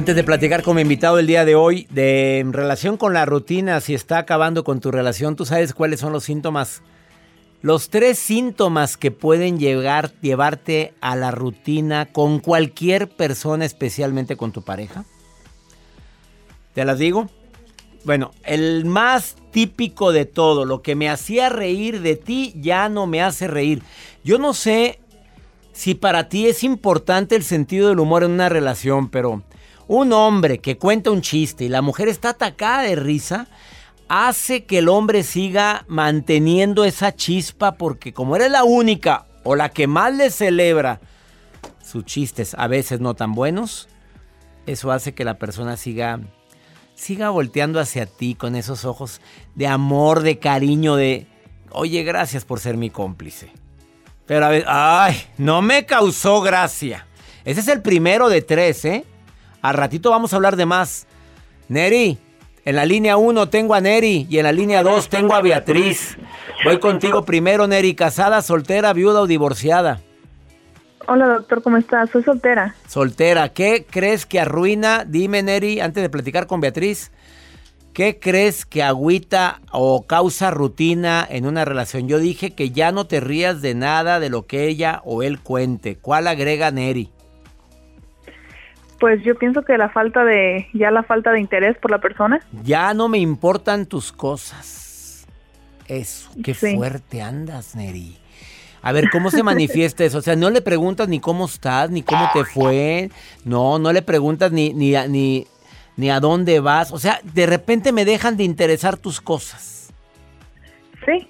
Antes 0.00 0.16
de 0.16 0.24
platicar 0.24 0.62
con 0.62 0.76
mi 0.76 0.80
invitado 0.80 1.18
el 1.18 1.26
día 1.26 1.44
de 1.44 1.54
hoy, 1.54 1.86
de 1.90 2.38
en 2.38 2.54
relación 2.54 2.96
con 2.96 3.12
la 3.12 3.26
rutina, 3.26 3.82
si 3.82 3.92
está 3.92 4.16
acabando 4.16 4.64
con 4.64 4.80
tu 4.80 4.90
relación, 4.90 5.36
¿tú 5.36 5.44
sabes 5.44 5.74
cuáles 5.74 6.00
son 6.00 6.14
los 6.14 6.24
síntomas? 6.24 6.80
Los 7.60 7.90
tres 7.90 8.18
síntomas 8.18 8.96
que 8.96 9.10
pueden 9.10 9.58
llegar, 9.58 10.14
llevarte 10.22 10.94
a 11.02 11.16
la 11.16 11.32
rutina 11.32 12.06
con 12.06 12.38
cualquier 12.38 13.10
persona, 13.10 13.66
especialmente 13.66 14.38
con 14.38 14.52
tu 14.52 14.62
pareja. 14.62 15.04
¿Te 16.72 16.86
las 16.86 16.98
digo? 16.98 17.28
Bueno, 18.04 18.30
el 18.44 18.86
más 18.86 19.36
típico 19.50 20.12
de 20.12 20.24
todo, 20.24 20.64
lo 20.64 20.80
que 20.80 20.94
me 20.94 21.10
hacía 21.10 21.50
reír 21.50 22.00
de 22.00 22.16
ti 22.16 22.54
ya 22.56 22.88
no 22.88 23.06
me 23.06 23.20
hace 23.20 23.48
reír. 23.48 23.82
Yo 24.24 24.38
no 24.38 24.54
sé 24.54 24.98
si 25.74 25.94
para 25.94 26.30
ti 26.30 26.46
es 26.46 26.64
importante 26.64 27.36
el 27.36 27.44
sentido 27.44 27.90
del 27.90 28.00
humor 28.00 28.24
en 28.24 28.30
una 28.30 28.48
relación, 28.48 29.10
pero 29.10 29.42
un 29.92 30.12
hombre 30.12 30.58
que 30.58 30.78
cuenta 30.78 31.10
un 31.10 31.20
chiste 31.20 31.64
y 31.64 31.68
la 31.68 31.82
mujer 31.82 32.06
está 32.06 32.30
atacada 32.30 32.82
de 32.82 32.94
risa, 32.94 33.48
hace 34.08 34.64
que 34.64 34.78
el 34.78 34.88
hombre 34.88 35.24
siga 35.24 35.84
manteniendo 35.88 36.84
esa 36.84 37.12
chispa 37.16 37.72
porque 37.72 38.12
como 38.12 38.36
eres 38.36 38.52
la 38.52 38.62
única 38.62 39.26
o 39.42 39.56
la 39.56 39.70
que 39.70 39.88
más 39.88 40.14
le 40.14 40.30
celebra 40.30 41.00
sus 41.84 42.04
chistes, 42.04 42.54
a 42.56 42.68
veces 42.68 43.00
no 43.00 43.14
tan 43.14 43.34
buenos, 43.34 43.88
eso 44.64 44.92
hace 44.92 45.12
que 45.12 45.24
la 45.24 45.40
persona 45.40 45.76
siga 45.76 46.20
siga 46.94 47.30
volteando 47.30 47.80
hacia 47.80 48.06
ti 48.06 48.36
con 48.36 48.54
esos 48.54 48.84
ojos 48.84 49.20
de 49.56 49.66
amor, 49.66 50.20
de 50.20 50.38
cariño, 50.38 50.94
de, 50.94 51.26
oye, 51.72 52.04
gracias 52.04 52.44
por 52.44 52.60
ser 52.60 52.76
mi 52.76 52.90
cómplice. 52.90 53.50
Pero 54.24 54.46
a 54.46 54.50
ver, 54.50 54.64
ay, 54.68 55.20
no 55.36 55.62
me 55.62 55.84
causó 55.84 56.42
gracia. 56.42 57.08
Ese 57.44 57.58
es 57.58 57.66
el 57.66 57.82
primero 57.82 58.28
de 58.28 58.42
tres, 58.42 58.84
¿eh? 58.84 59.04
Al 59.62 59.74
ratito 59.74 60.10
vamos 60.10 60.32
a 60.32 60.36
hablar 60.36 60.56
de 60.56 60.66
más. 60.66 61.06
Neri, 61.68 62.18
en 62.64 62.76
la 62.76 62.84
línea 62.84 63.16
1 63.16 63.48
tengo 63.48 63.74
a 63.74 63.80
Neri 63.80 64.26
y 64.28 64.38
en 64.38 64.44
la 64.44 64.52
línea 64.52 64.82
2 64.82 65.08
tengo 65.08 65.34
a 65.34 65.40
Beatriz. 65.40 66.16
Voy 66.64 66.78
contigo 66.78 67.24
primero, 67.24 67.66
Neri, 67.66 67.94
casada, 67.94 68.42
soltera, 68.42 68.92
viuda 68.92 69.20
o 69.20 69.26
divorciada. 69.26 70.00
Hola 71.06 71.26
doctor, 71.26 71.62
¿cómo 71.62 71.76
estás? 71.76 72.10
Soy 72.10 72.22
soltera. 72.22 72.74
Soltera, 72.86 73.48
¿qué 73.50 73.86
crees 73.88 74.26
que 74.26 74.40
arruina? 74.40 75.04
Dime, 75.04 75.42
Neri, 75.42 75.80
antes 75.80 76.02
de 76.02 76.10
platicar 76.10 76.46
con 76.46 76.60
Beatriz, 76.60 77.10
¿qué 77.92 78.18
crees 78.20 78.64
que 78.64 78.82
agüita 78.82 79.60
o 79.72 80.06
causa 80.06 80.50
rutina 80.50 81.26
en 81.28 81.46
una 81.46 81.64
relación? 81.64 82.06
Yo 82.06 82.18
dije 82.18 82.52
que 82.52 82.70
ya 82.70 82.92
no 82.92 83.06
te 83.06 83.20
rías 83.20 83.60
de 83.60 83.74
nada 83.74 84.20
de 84.20 84.30
lo 84.30 84.46
que 84.46 84.68
ella 84.68 85.00
o 85.04 85.22
él 85.22 85.40
cuente. 85.40 85.96
¿Cuál 85.96 86.28
agrega 86.28 86.70
Neri? 86.70 87.10
Pues 89.00 89.22
yo 89.24 89.34
pienso 89.34 89.62
que 89.62 89.76
la 89.78 89.88
falta 89.88 90.24
de, 90.24 90.68
ya 90.74 90.90
la 90.90 91.02
falta 91.02 91.32
de 91.32 91.40
interés 91.40 91.76
por 91.78 91.90
la 91.90 91.98
persona. 91.98 92.40
Ya 92.62 92.92
no 92.94 93.08
me 93.08 93.18
importan 93.18 93.86
tus 93.86 94.12
cosas. 94.12 95.26
Eso, 95.88 96.30
qué 96.44 96.54
Sí. 96.54 96.76
fuerte 96.76 97.22
andas, 97.22 97.74
Neri. 97.74 98.16
A 98.82 98.92
ver, 98.92 99.08
¿cómo 99.10 99.30
se 99.30 99.42
manifiesta 99.42 100.04
eso? 100.04 100.18
O 100.18 100.22
sea, 100.22 100.36
no 100.36 100.50
le 100.50 100.60
preguntas 100.62 101.08
ni 101.08 101.18
cómo 101.18 101.46
estás, 101.46 101.90
ni 101.90 102.02
cómo 102.02 102.28
te 102.34 102.44
fue. 102.44 103.10
No, 103.44 103.78
no 103.78 103.92
le 103.92 104.02
preguntas 104.02 104.52
ni, 104.52 104.72
ni, 104.74 104.94
a- 104.94 105.08
ni, 105.08 105.46
ni 105.96 106.10
a 106.10 106.20
dónde 106.20 106.60
vas. 106.60 106.92
O 106.92 106.98
sea, 106.98 107.20
de 107.24 107.46
repente 107.46 107.92
me 107.92 108.04
dejan 108.04 108.36
de 108.36 108.44
interesar 108.44 108.96
tus 108.98 109.20
cosas. 109.20 109.92
Sí, 111.06 111.26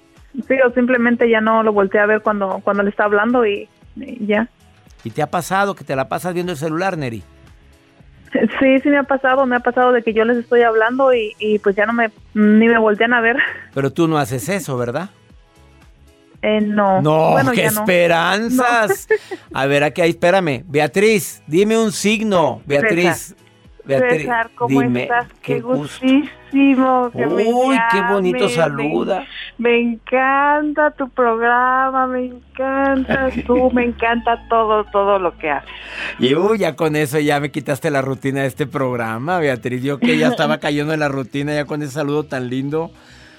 sí, 0.47 0.55
o 0.65 0.73
simplemente 0.73 1.29
ya 1.29 1.39
no 1.41 1.63
lo 1.63 1.71
volteé 1.71 2.01
a 2.01 2.05
ver 2.05 2.21
cuando, 2.21 2.59
cuando 2.63 2.83
le 2.83 2.89
está 2.89 3.05
hablando 3.05 3.45
y, 3.45 3.69
y 3.95 4.25
ya. 4.25 4.49
¿Y 5.05 5.09
te 5.11 5.21
ha 5.23 5.31
pasado 5.31 5.73
que 5.73 5.83
te 5.85 5.95
la 5.95 6.09
pasas 6.09 6.33
viendo 6.33 6.51
el 6.51 6.57
celular, 6.57 6.97
Neri? 6.97 7.23
Sí, 8.59 8.79
sí 8.81 8.89
me 8.89 8.97
ha 8.97 9.03
pasado, 9.03 9.45
me 9.45 9.57
ha 9.57 9.59
pasado 9.59 9.91
de 9.91 10.03
que 10.03 10.13
yo 10.13 10.23
les 10.23 10.37
estoy 10.37 10.61
hablando 10.61 11.13
y, 11.13 11.35
y 11.39 11.59
pues 11.59 11.75
ya 11.75 11.85
no 11.85 11.93
me, 11.93 12.11
ni 12.33 12.67
me 12.67 12.77
voltean 12.77 13.13
a 13.13 13.19
ver. 13.21 13.37
Pero 13.73 13.91
tú 13.91 14.07
no 14.07 14.17
haces 14.17 14.47
eso, 14.49 14.77
¿verdad? 14.77 15.09
Eh, 16.43 16.59
no. 16.59 17.03
No, 17.03 17.33
Bueno, 17.33 17.51
qué 17.51 17.65
no. 17.65 17.69
esperanzas. 17.69 19.07
A 19.53 19.67
ver, 19.67 19.83
aquí, 19.83 20.01
ahí, 20.01 20.09
espérame. 20.09 20.63
Beatriz, 20.65 21.43
dime 21.45 21.77
un 21.77 21.91
signo. 21.91 22.63
Beatriz. 22.65 23.35
Beatriz, 23.99 24.21
César, 24.21 24.49
¿cómo 24.55 24.81
dime, 24.81 25.03
estás? 25.03 25.27
Qué, 25.41 25.59
gustísimo 25.61 27.11
que 27.11 27.25
me 27.25 27.43
Uy, 27.45 27.77
qué 27.91 28.01
bonito 28.09 28.49
saluda. 28.49 29.25
Me, 29.57 29.69
me 29.69 29.79
encanta 29.79 30.91
tu 30.91 31.09
programa, 31.09 32.07
me 32.07 32.25
encanta 32.25 33.29
tú, 33.47 33.71
me 33.71 33.85
encanta 33.85 34.47
todo, 34.49 34.83
todo 34.85 35.19
lo 35.19 35.37
que 35.37 35.49
haces. 35.51 35.69
Y 36.19 36.35
uy, 36.35 36.57
ya 36.59 36.75
con 36.75 36.95
eso 36.95 37.19
ya 37.19 37.39
me 37.39 37.51
quitaste 37.51 37.91
la 37.91 38.01
rutina 38.01 38.41
de 38.41 38.47
este 38.47 38.67
programa, 38.67 39.39
Beatriz. 39.39 39.83
Yo 39.83 39.99
que 39.99 40.17
ya 40.17 40.27
estaba 40.29 40.57
cayendo 40.59 40.93
en 40.93 40.99
la 40.99 41.07
rutina 41.07 41.53
ya 41.53 41.65
con 41.65 41.81
ese 41.81 41.91
saludo 41.93 42.23
tan 42.23 42.49
lindo. 42.49 42.91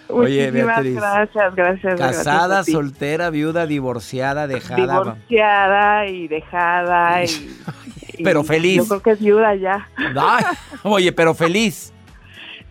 Oye, 0.08 0.50
Muchísimas 0.50 0.76
Beatriz. 0.76 0.94
gracias, 0.96 1.54
gracias. 1.54 2.00
Casada, 2.00 2.46
gracias 2.56 2.74
soltera, 2.74 3.30
viuda, 3.30 3.66
divorciada, 3.66 4.46
dejada. 4.46 5.00
Divorciada 5.00 6.06
y 6.06 6.28
dejada 6.28 7.24
y 7.24 7.28
Pero 8.22 8.44
feliz. 8.44 8.76
Yo 8.78 8.88
creo 8.88 9.02
que 9.02 9.10
es 9.12 9.20
viuda 9.20 9.54
ya. 9.54 9.88
Ay, 10.16 10.44
oye, 10.82 11.12
pero 11.12 11.34
feliz. 11.34 11.92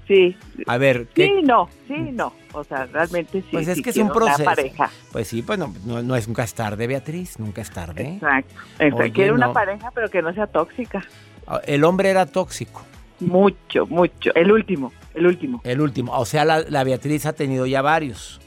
Sí. 0.08 0.36
A 0.68 0.78
ver, 0.78 1.08
¿qué, 1.14 1.28
Sí, 1.28 1.42
no, 1.44 1.70
sí, 1.88 1.96
no. 1.96 2.34
O 2.54 2.64
sea, 2.66 2.86
realmente 2.86 3.42
sí. 3.42 3.48
Pues 3.52 3.68
es 3.68 3.78
sí 3.78 3.84
que 3.84 3.92
es 3.92 3.98
un 3.98 4.10
proceso. 4.12 4.44
pareja. 4.44 4.90
Pues 5.12 5.28
sí, 5.30 5.42
pues 5.42 5.58
no, 5.58 5.74
no, 5.86 6.04
no 6.04 6.16
es 6.16 6.28
nunca 6.28 6.44
es 6.44 6.54
tarde, 6.54 6.86
Beatriz, 6.88 7.40
nunca 7.40 7.62
es 7.62 7.72
tarde. 7.72 8.16
Exacto. 8.16 8.54
exacto. 8.80 8.98
Oye, 8.98 9.12
quiero 9.14 9.36
una 9.36 9.54
pareja, 9.54 9.90
pero 9.96 10.10
que 10.10 10.22
no 10.22 10.34
sea 10.34 10.48
tóxica. 10.48 11.06
Ah, 11.48 11.62
El 11.66 11.84
hombre 11.86 12.10
era 12.10 12.26
tóxico, 12.26 12.84
Mucho, 13.22 13.86
mucho. 13.88 14.32
El 14.36 14.52
último, 14.52 14.92
el 15.14 15.28
último. 15.28 15.62
el 15.64 15.80
último. 15.80 16.12
O 16.18 16.26
sea, 16.26 16.44
la, 16.44 16.62
la 16.68 16.84
Beatriz 16.84 17.26
ha 17.26 17.34
tenido 17.34 17.66
ya 17.66 17.82
varios. 17.82 18.42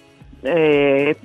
Eh, 0.45 1.17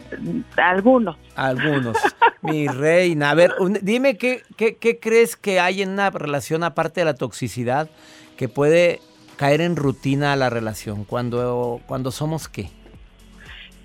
algunos. 0.58 1.18
Algunos. 1.36 1.98
Mi 2.42 2.68
reina. 2.68 3.32
A 3.32 3.36
ver, 3.36 3.54
un- 3.60 3.78
dime 3.82 4.18
qué, 4.18 4.44
qué, 4.56 4.76
qué 4.78 5.00
crees 5.00 5.36
que 5.36 5.60
hay 5.60 5.82
en 5.82 5.90
una 5.90 6.10
relación 6.10 6.64
aparte 6.64 7.02
de 7.02 7.06
la 7.06 7.14
toxicidad 7.16 7.90
que 8.38 8.48
puede 8.48 9.00
caer 9.36 9.62
en 9.62 9.76
rutina 9.76 10.34
a 10.34 10.36
la 10.36 10.50
relación 10.50 11.04
cuando, 11.04 11.80
cuando 11.86 12.12
somos 12.12 12.48
qué. 12.48 12.70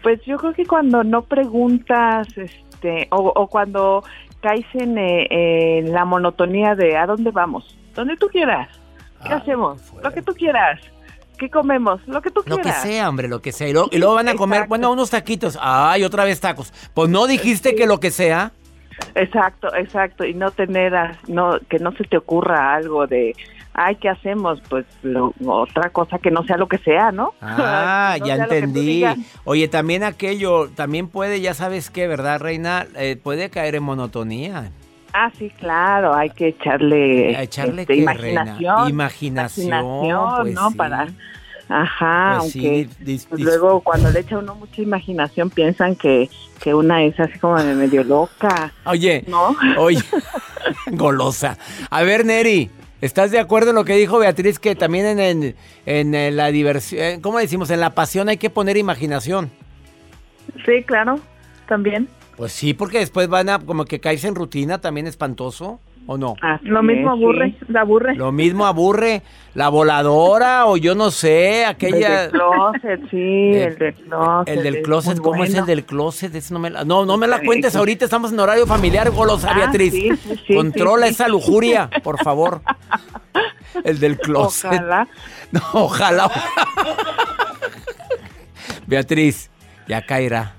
Pues 0.02 0.20
yo 0.24 0.36
creo 0.36 0.52
que 0.52 0.66
cuando 0.66 1.02
no 1.02 1.22
preguntas, 1.22 2.28
este, 2.36 3.08
o, 3.10 3.32
o 3.34 3.46
cuando 3.48 4.04
caes 4.40 4.66
en, 4.74 4.98
eh, 4.98 5.78
en 5.78 5.92
la 5.92 6.04
monotonía 6.04 6.74
de 6.74 6.96
¿a 6.96 7.06
dónde 7.06 7.30
vamos? 7.30 7.76
Donde 7.94 8.16
tú 8.16 8.28
quieras. 8.28 8.68
¿Qué 9.26 9.32
Ah, 9.32 9.36
hacemos? 9.36 9.80
Lo 10.02 10.12
que 10.12 10.20
tú 10.22 10.34
quieras. 10.34 10.80
¿Qué 11.38 11.50
comemos? 11.50 12.00
Lo 12.06 12.22
que 12.22 12.30
tú 12.30 12.42
Lo 12.46 12.56
que 12.56 12.62
quieras. 12.62 12.82
sea, 12.82 13.08
hombre, 13.08 13.28
lo 13.28 13.40
que 13.42 13.52
sea. 13.52 13.68
Y 13.68 13.72
luego, 13.72 13.88
y 13.90 13.98
luego 13.98 14.14
van 14.14 14.28
a 14.28 14.34
comer, 14.36 14.58
Exacto. 14.58 14.68
bueno, 14.68 14.92
unos 14.92 15.10
taquitos. 15.10 15.58
Ay, 15.60 16.04
otra 16.04 16.24
vez 16.24 16.40
tacos. 16.40 16.72
Pues 16.94 17.08
no 17.10 17.26
dijiste 17.26 17.74
que 17.74 17.86
lo 17.86 17.98
que 18.00 18.10
sea. 18.10 18.52
Exacto, 19.14 19.74
exacto. 19.74 20.24
Y 20.24 20.34
no 20.34 20.50
tener, 20.52 20.94
a- 20.94 21.18
no, 21.26 21.58
que 21.68 21.78
no 21.78 21.92
se 21.92 22.04
te 22.04 22.16
ocurra 22.16 22.74
algo 22.74 23.06
de, 23.08 23.34
ay, 23.72 23.96
¿qué 23.96 24.08
hacemos? 24.08 24.60
Pues 24.68 24.86
lo- 25.02 25.34
otra 25.46 25.90
cosa 25.90 26.18
que 26.18 26.30
no 26.30 26.44
sea 26.44 26.56
lo 26.56 26.68
que 26.68 26.78
sea, 26.78 27.10
¿no? 27.10 27.32
Ah, 27.40 28.16
no 28.20 28.26
ya 28.26 28.36
entendí. 28.36 29.04
Oye, 29.44 29.66
también 29.68 30.04
aquello, 30.04 30.68
también 30.70 31.08
puede, 31.08 31.40
ya 31.40 31.54
sabes 31.54 31.90
qué, 31.90 32.06
¿verdad, 32.06 32.40
Reina? 32.40 32.86
Eh, 32.96 33.16
puede 33.20 33.50
caer 33.50 33.74
en 33.74 33.82
monotonía. 33.82 34.70
Ah, 35.16 35.30
sí, 35.38 35.48
claro, 35.48 36.12
hay 36.12 36.28
que 36.30 36.48
echarle, 36.48 37.36
A 37.36 37.44
echarle 37.44 37.82
este, 37.82 37.94
imaginación. 37.94 38.88
Imaginación, 38.88 39.68
imaginación, 39.68 40.42
pues 40.42 40.54
¿no? 40.54 40.70
sí. 40.70 40.76
Para, 40.76 41.06
ajá, 41.68 42.38
Pues 42.40 42.52
sí, 42.52 42.58
aunque 42.66 42.88
dis- 43.04 43.26
pues 43.28 43.40
luego 43.40 43.80
cuando 43.80 44.10
le 44.10 44.18
echa 44.20 44.38
uno 44.38 44.56
mucha 44.56 44.82
imaginación 44.82 45.50
piensan 45.50 45.94
que, 45.94 46.28
que 46.60 46.74
una 46.74 47.04
es 47.04 47.18
así 47.20 47.38
como 47.38 47.62
de 47.62 47.74
medio 47.76 48.02
loca, 48.02 48.72
Oye, 48.86 49.22
¿no? 49.28 49.54
oye, 49.78 50.02
golosa. 50.90 51.58
A 51.90 52.02
ver, 52.02 52.24
Neri, 52.26 52.68
¿Estás 53.00 53.30
de 53.30 53.38
acuerdo 53.38 53.70
en 53.70 53.76
lo 53.76 53.84
que 53.84 53.94
dijo 53.96 54.18
Beatriz? 54.18 54.58
Que 54.58 54.74
también 54.74 55.04
en, 55.06 55.54
en, 55.84 56.14
en, 56.14 56.36
la 56.36 56.46
diversión, 56.48 57.00
eh, 57.02 57.18
¿cómo 57.20 57.38
decimos? 57.38 57.70
En 57.70 57.78
la 57.80 57.90
pasión 57.90 58.30
hay 58.30 58.38
que 58.38 58.48
poner 58.48 58.78
imaginación. 58.78 59.50
Sí, 60.64 60.82
claro, 60.84 61.20
también. 61.68 62.08
Pues 62.36 62.52
sí, 62.52 62.74
porque 62.74 62.98
después 62.98 63.28
van 63.28 63.48
a 63.48 63.58
como 63.60 63.84
que 63.84 64.00
caerse 64.00 64.28
en 64.28 64.34
rutina, 64.34 64.80
también 64.80 65.06
espantoso, 65.06 65.80
¿o 66.06 66.18
no? 66.18 66.34
Así 66.42 66.66
Lo 66.66 66.82
mismo 66.82 67.12
es, 67.14 67.18
aburre, 67.18 67.54
la 67.68 67.80
aburre. 67.82 68.14
Lo 68.16 68.32
mismo 68.32 68.66
aburre 68.66 69.22
la 69.54 69.68
voladora 69.68 70.66
o 70.66 70.76
yo 70.76 70.96
no 70.96 71.10
sé, 71.12 71.64
aquella... 71.64 72.24
El 72.24 72.30
del 72.32 72.40
closet, 72.40 73.10
sí, 73.10 73.52
el 73.54 73.78
del 73.78 73.94
closet. 73.94 74.56
El 74.56 74.62
del 74.64 74.82
closet, 74.82 75.18
¿cómo 75.20 75.44
es 75.44 75.54
el 75.54 75.64
del 75.64 75.84
closet? 75.84 76.34
Ese 76.34 76.52
no, 76.52 76.58
me 76.58 76.70
la, 76.70 76.84
no, 76.84 77.06
no 77.06 77.16
me 77.16 77.28
la 77.28 77.40
cuentes 77.40 77.76
ahorita, 77.76 78.04
estamos 78.04 78.32
en 78.32 78.40
horario 78.40 78.66
familiar, 78.66 79.10
golosa 79.12 79.50
Ah, 79.52 79.54
Beatriz. 79.58 79.92
sí, 79.92 80.10
sí, 80.16 80.40
sí, 80.46 80.54
Controla 80.56 81.06
sí, 81.06 81.14
sí. 81.14 81.14
esa 81.14 81.28
lujuria, 81.28 81.88
por 82.02 82.22
favor. 82.22 82.62
El 83.84 83.98
del 84.00 84.18
closet. 84.18 84.72
Ojalá. 84.72 85.08
No, 85.52 85.60
ojalá. 85.74 86.30
Beatriz, 88.86 89.50
ya 89.88 90.04
caerá. 90.04 90.54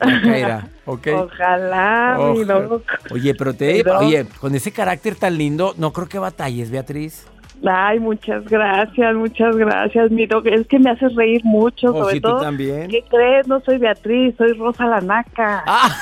Ya 0.00 0.22
caerá, 0.22 0.68
¿ok? 0.86 1.06
Ojalá, 1.16 2.18
mi 2.34 2.44
loco. 2.44 2.82
Oye, 3.10 3.34
pero 3.34 3.54
te, 3.54 3.82
Pero- 3.84 3.98
oye, 4.00 4.26
con 4.40 4.54
ese 4.54 4.72
carácter 4.72 5.14
tan 5.16 5.36
lindo, 5.38 5.74
no 5.78 5.92
creo 5.92 6.08
que 6.08 6.18
batalles, 6.18 6.70
Beatriz. 6.70 7.26
Ay, 7.66 7.98
muchas 8.00 8.44
gracias, 8.44 9.14
muchas 9.14 9.56
gracias, 9.56 10.10
mi 10.10 10.26
doc. 10.26 10.44
Es 10.46 10.66
que 10.66 10.78
me 10.78 10.90
haces 10.90 11.14
reír 11.14 11.42
mucho, 11.44 11.88
Oh, 11.94 12.00
sobre 12.02 12.14
sí, 12.16 12.20
tú 12.20 12.28
todo. 12.28 12.40
también. 12.42 12.88
¿Qué 12.88 13.02
crees? 13.08 13.46
No 13.46 13.60
soy 13.60 13.78
Beatriz, 13.78 14.34
soy 14.36 14.52
Rosa 14.54 14.84
la 14.86 15.00
Naca. 15.00 15.62
Ah, 15.66 15.96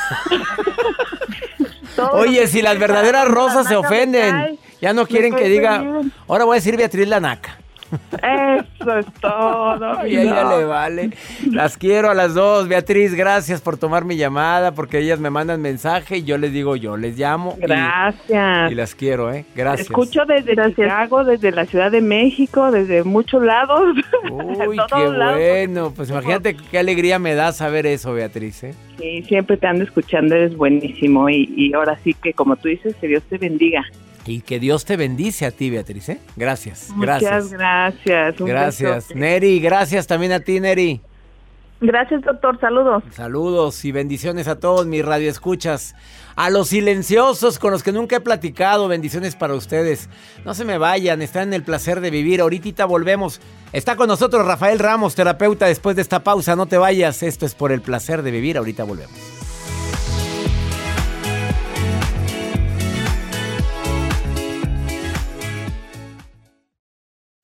oye, 2.12 2.46
si 2.48 2.62
las 2.62 2.78
verdaderas 2.78 3.28
Rosa 3.28 3.56
rosas 3.58 3.68
se 3.68 3.76
ofenden, 3.76 4.58
ya 4.80 4.92
no 4.92 5.06
quieren 5.06 5.34
que 5.36 5.48
diga, 5.48 5.84
ahora 6.26 6.44
voy 6.44 6.54
a 6.54 6.56
decir 6.56 6.76
Beatriz 6.76 7.06
la 7.06 7.20
naca. 7.20 7.58
Eso 7.92 8.98
es 8.98 9.06
todo. 9.20 10.02
mi 10.02 10.10
Y 10.12 10.16
a 10.16 10.22
ella 10.22 10.58
le 10.58 10.64
vale. 10.64 11.10
Las 11.50 11.76
quiero 11.76 12.10
a 12.10 12.14
las 12.14 12.34
dos. 12.34 12.68
Beatriz, 12.68 13.14
gracias 13.14 13.60
por 13.60 13.76
tomar 13.76 14.04
mi 14.04 14.16
llamada, 14.16 14.72
porque 14.72 14.98
ellas 14.98 15.18
me 15.20 15.30
mandan 15.30 15.60
mensaje 15.60 16.18
y 16.18 16.24
yo 16.24 16.38
les 16.38 16.52
digo, 16.52 16.76
yo 16.76 16.96
les 16.96 17.18
llamo. 17.18 17.56
Gracias. 17.58 18.72
Y, 18.72 18.74
las 18.74 18.94
quiero, 18.94 19.32
¿eh? 19.32 19.44
Gracias. 19.54 19.88
Escucho 19.88 20.24
desde 20.26 20.56
Chicago, 20.70 21.24
desde 21.24 21.52
la 21.52 21.66
Ciudad 21.66 21.90
de 21.90 22.00
México, 22.00 22.70
desde 22.70 23.04
muchos 23.04 23.42
lados. 23.42 23.96
Uy, 24.30 24.78
qué 24.88 25.08
lados. 25.08 25.38
bueno. 25.38 25.92
Pues 25.94 26.10
imagínate 26.10 26.56
qué 26.56 26.78
alegría 26.78 27.18
me 27.18 27.34
da 27.34 27.52
saber 27.52 27.86
eso, 27.86 28.12
Beatriz, 28.12 28.64
¿eh? 28.64 28.74
Sí, 28.98 29.22
siempre 29.22 29.56
te 29.56 29.66
ando 29.66 29.84
escuchando, 29.84 30.34
eres 30.34 30.56
buenísimo. 30.56 31.28
Y, 31.28 31.52
y 31.56 31.72
ahora 31.74 31.98
sí 32.02 32.14
que, 32.14 32.32
como 32.32 32.56
tú 32.56 32.68
dices, 32.68 32.94
que 32.96 33.08
Dios 33.08 33.22
te 33.28 33.38
bendiga. 33.38 33.84
Y 34.24 34.42
que 34.42 34.60
Dios 34.60 34.84
te 34.84 34.96
bendice 34.96 35.46
a 35.46 35.50
ti, 35.50 35.68
Beatriz, 35.70 36.08
¿eh? 36.10 36.20
Gracias, 36.36 36.90
Muchas 36.90 37.20
gracias. 37.22 37.52
gracias. 37.52 38.40
un 38.40 38.46
Gracias. 38.46 38.94
besote. 39.08 39.14
Neri, 39.18 39.60
gracias 39.60 40.06
también 40.06 40.32
a 40.32 40.40
ti, 40.40 40.60
Neri. 40.60 41.00
Gracias, 41.80 42.22
doctor. 42.22 42.60
Saludos. 42.60 43.02
Saludos 43.10 43.84
y 43.84 43.90
bendiciones 43.90 44.46
a 44.46 44.60
todos 44.60 44.86
mis 44.86 45.04
radioescuchas. 45.04 45.96
A 46.36 46.48
los 46.48 46.68
silenciosos 46.68 47.58
con 47.58 47.72
los 47.72 47.82
que 47.82 47.90
nunca 47.90 48.16
he 48.16 48.20
platicado, 48.20 48.86
bendiciones 48.86 49.34
para 49.34 49.54
ustedes. 49.54 50.08
No 50.44 50.54
se 50.54 50.64
me 50.64 50.78
vayan, 50.78 51.20
están 51.22 51.48
en 51.48 51.54
el 51.54 51.64
placer 51.64 52.00
de 52.00 52.10
vivir. 52.10 52.40
Ahorita 52.40 52.84
volvemos. 52.84 53.40
Está 53.72 53.96
con 53.96 54.06
nosotros 54.06 54.46
Rafael 54.46 54.78
Ramos, 54.78 55.16
terapeuta, 55.16 55.66
después 55.66 55.96
de 55.96 56.02
esta 56.02 56.22
pausa. 56.22 56.54
No 56.54 56.66
te 56.66 56.78
vayas, 56.78 57.24
esto 57.24 57.44
es 57.46 57.56
por 57.56 57.72
el 57.72 57.82
placer 57.82 58.22
de 58.22 58.30
vivir. 58.30 58.56
Ahorita 58.56 58.84
volvemos. 58.84 59.41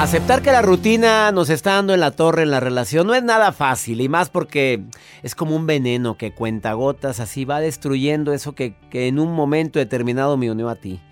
Aceptar 0.00 0.40
que 0.40 0.50
la 0.50 0.62
rutina 0.62 1.30
nos 1.30 1.50
está 1.50 1.74
dando 1.74 1.92
en 1.92 2.00
la 2.00 2.12
torre 2.12 2.42
en 2.42 2.50
la 2.50 2.58
relación 2.58 3.06
no 3.06 3.14
es 3.14 3.22
nada 3.22 3.52
fácil 3.52 4.00
y 4.00 4.08
más 4.08 4.30
porque 4.30 4.82
es 5.22 5.34
como 5.34 5.54
un 5.54 5.66
veneno 5.66 6.16
que 6.16 6.32
cuenta 6.32 6.72
gotas, 6.72 7.20
así 7.20 7.44
va 7.44 7.60
destruyendo 7.60 8.32
eso 8.32 8.54
que, 8.54 8.74
que 8.88 9.08
en 9.08 9.18
un 9.18 9.34
momento 9.34 9.78
determinado 9.78 10.38
me 10.38 10.50
unió 10.50 10.70
a 10.70 10.76
ti. 10.76 11.02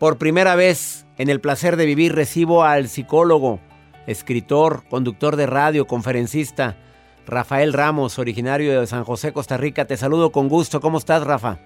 Por 0.00 0.18
primera 0.18 0.56
vez 0.56 1.06
en 1.18 1.30
el 1.30 1.40
placer 1.40 1.76
de 1.76 1.86
vivir 1.86 2.16
recibo 2.16 2.64
al 2.64 2.88
psicólogo, 2.88 3.60
escritor, 4.08 4.82
conductor 4.90 5.36
de 5.36 5.46
radio, 5.46 5.86
conferencista, 5.86 6.76
Rafael 7.24 7.72
Ramos, 7.72 8.18
originario 8.18 8.80
de 8.80 8.86
San 8.88 9.04
José, 9.04 9.32
Costa 9.32 9.56
Rica. 9.56 9.84
Te 9.84 9.96
saludo 9.96 10.32
con 10.32 10.48
gusto. 10.48 10.80
¿Cómo 10.80 10.98
estás, 10.98 11.22
Rafa? 11.22 11.60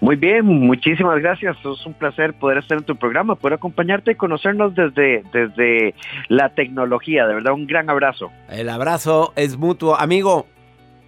Muy 0.00 0.16
bien, 0.16 0.44
muchísimas 0.44 1.20
gracias. 1.20 1.56
Es 1.58 1.86
un 1.86 1.94
placer 1.94 2.34
poder 2.34 2.58
estar 2.58 2.78
en 2.78 2.84
tu 2.84 2.96
programa, 2.96 3.34
poder 3.34 3.54
acompañarte 3.54 4.12
y 4.12 4.14
conocernos 4.14 4.74
desde, 4.74 5.22
desde 5.32 5.94
la 6.28 6.48
tecnología. 6.50 7.26
De 7.26 7.34
verdad, 7.34 7.52
un 7.52 7.66
gran 7.66 7.88
abrazo. 7.90 8.30
El 8.50 8.68
abrazo 8.68 9.32
es 9.36 9.56
mutuo. 9.56 9.96
Amigo, 9.96 10.46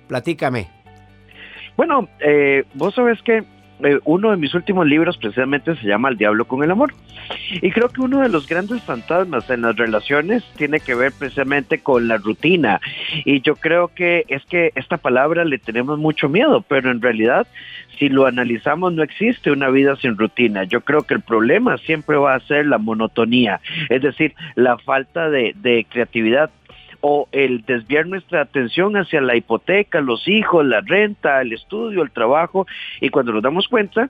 platícame. 0.07 0.69
Bueno, 1.77 2.09
eh, 2.21 2.65
vos 2.75 2.95
sabes 2.95 3.21
que 3.23 3.43
eh, 3.85 4.01
uno 4.05 4.31
de 4.31 4.37
mis 4.37 4.55
últimos 4.55 4.87
libros 4.87 5.19
precisamente 5.19 5.77
se 5.77 5.87
llama 5.87 6.09
El 6.09 6.17
diablo 6.17 6.47
con 6.47 6.65
el 6.65 6.71
amor. 6.71 6.95
Y 7.51 7.71
creo 7.71 7.89
que 7.89 8.01
uno 8.01 8.21
de 8.21 8.29
los 8.29 8.49
grandes 8.49 8.83
fantasmas 8.83 9.49
en 9.51 9.63
las 9.63 9.77
relaciones 9.77 10.43
tiene 10.57 10.81
que 10.81 10.95
ver 10.95 11.13
precisamente 11.19 11.79
con 11.79 12.09
la 12.09 12.17
rutina. 12.17 12.81
Y 13.25 13.41
yo 13.43 13.57
creo 13.57 13.89
que 13.89 14.25
es 14.29 14.45
que 14.47 14.73
esta 14.75 14.97
palabra 14.97 15.45
le 15.45 15.59
tenemos 15.59 15.99
mucho 15.99 16.29
miedo, 16.29 16.65
pero 16.67 16.91
en 16.91 17.01
realidad 17.01 17.47
si 17.99 18.09
lo 18.09 18.27
analizamos 18.27 18.93
no 18.93 19.03
existe 19.03 19.51
una 19.51 19.69
vida 19.69 19.97
sin 19.97 20.17
rutina. 20.17 20.65
Yo 20.65 20.81
creo 20.81 21.03
que 21.03 21.15
el 21.15 21.21
problema 21.21 21.79
siempre 21.79 22.17
va 22.17 22.35
a 22.35 22.41
ser 22.41 22.67
la 22.67 22.79
monotonía, 22.79 23.61
es 23.89 24.03
decir, 24.03 24.35
la 24.55 24.79
falta 24.79 25.31
de, 25.31 25.55
de 25.57 25.87
creatividad 25.89 26.51
o 27.07 27.29
el 27.33 27.67
desviar 27.67 28.07
nuestra 28.07 28.41
atención 28.41 28.97
hacia 28.97 29.21
la 29.21 29.37
hipoteca, 29.37 30.01
los 30.01 30.27
hijos, 30.27 30.65
la 30.65 30.81
renta, 30.81 31.43
el 31.43 31.53
estudio, 31.53 32.03
el 32.03 32.11
trabajo, 32.11 32.67
y 32.99 33.11
cuando 33.11 33.35
nos 33.35 33.43
damos 33.43 33.69
cuenta, 33.69 34.09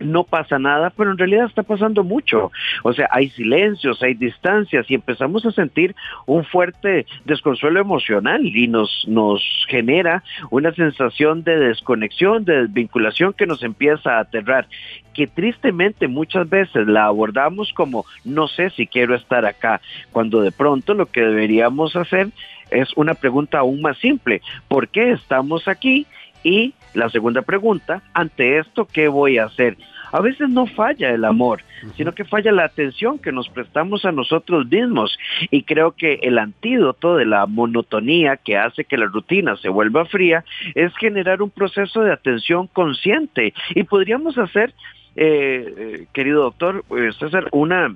no 0.00 0.24
pasa 0.24 0.58
nada, 0.58 0.90
pero 0.90 1.10
en 1.12 1.18
realidad 1.18 1.46
está 1.46 1.62
pasando 1.62 2.04
mucho. 2.04 2.50
O 2.82 2.92
sea, 2.92 3.08
hay 3.10 3.30
silencios, 3.30 4.02
hay 4.02 4.14
distancias 4.14 4.90
y 4.90 4.94
empezamos 4.94 5.44
a 5.46 5.52
sentir 5.52 5.94
un 6.26 6.44
fuerte 6.44 7.06
desconsuelo 7.24 7.80
emocional 7.80 8.44
y 8.44 8.66
nos, 8.66 9.04
nos 9.06 9.42
genera 9.68 10.22
una 10.50 10.72
sensación 10.72 11.44
de 11.44 11.58
desconexión, 11.58 12.44
de 12.44 12.62
desvinculación 12.62 13.32
que 13.32 13.46
nos 13.46 13.62
empieza 13.62 14.16
a 14.16 14.20
aterrar 14.20 14.66
que 15.14 15.26
tristemente 15.26 16.08
muchas 16.08 16.48
veces 16.48 16.86
la 16.86 17.06
abordamos 17.06 17.72
como 17.72 18.04
no 18.24 18.48
sé 18.48 18.70
si 18.70 18.86
quiero 18.86 19.14
estar 19.14 19.44
acá, 19.44 19.80
cuando 20.12 20.40
de 20.40 20.52
pronto 20.52 20.94
lo 20.94 21.06
que 21.06 21.20
deberíamos 21.20 21.96
hacer 21.96 22.28
es 22.70 22.88
una 22.96 23.14
pregunta 23.14 23.58
aún 23.58 23.82
más 23.82 23.98
simple, 23.98 24.42
¿por 24.68 24.88
qué 24.88 25.10
estamos 25.10 25.66
aquí? 25.68 26.06
Y 26.42 26.74
la 26.94 27.08
segunda 27.10 27.42
pregunta, 27.42 28.02
ante 28.14 28.58
esto, 28.58 28.86
¿qué 28.86 29.08
voy 29.08 29.38
a 29.38 29.44
hacer? 29.44 29.76
A 30.12 30.20
veces 30.20 30.48
no 30.48 30.66
falla 30.66 31.10
el 31.10 31.24
amor, 31.24 31.62
sino 31.96 32.12
que 32.12 32.24
falla 32.24 32.50
la 32.50 32.64
atención 32.64 33.18
que 33.18 33.32
nos 33.32 33.48
prestamos 33.48 34.04
a 34.04 34.12
nosotros 34.12 34.66
mismos. 34.66 35.16
Y 35.50 35.62
creo 35.62 35.92
que 35.92 36.14
el 36.22 36.38
antídoto 36.38 37.16
de 37.16 37.26
la 37.26 37.46
monotonía 37.46 38.36
que 38.36 38.56
hace 38.56 38.84
que 38.84 38.96
la 38.96 39.06
rutina 39.06 39.56
se 39.56 39.68
vuelva 39.68 40.04
fría 40.06 40.44
es 40.74 40.92
generar 40.96 41.42
un 41.42 41.50
proceso 41.50 42.00
de 42.02 42.12
atención 42.12 42.66
consciente. 42.66 43.54
Y 43.74 43.84
podríamos 43.84 44.36
hacer, 44.36 44.74
eh, 45.14 45.74
eh, 45.76 46.06
querido 46.12 46.42
doctor 46.42 46.84
eh, 46.90 47.10
César, 47.18 47.46
una 47.52 47.94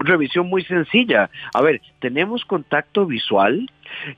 revisión 0.00 0.48
muy 0.48 0.64
sencilla. 0.64 1.30
A 1.54 1.62
ver, 1.62 1.80
tenemos 2.00 2.44
contacto 2.44 3.06
visual, 3.06 3.68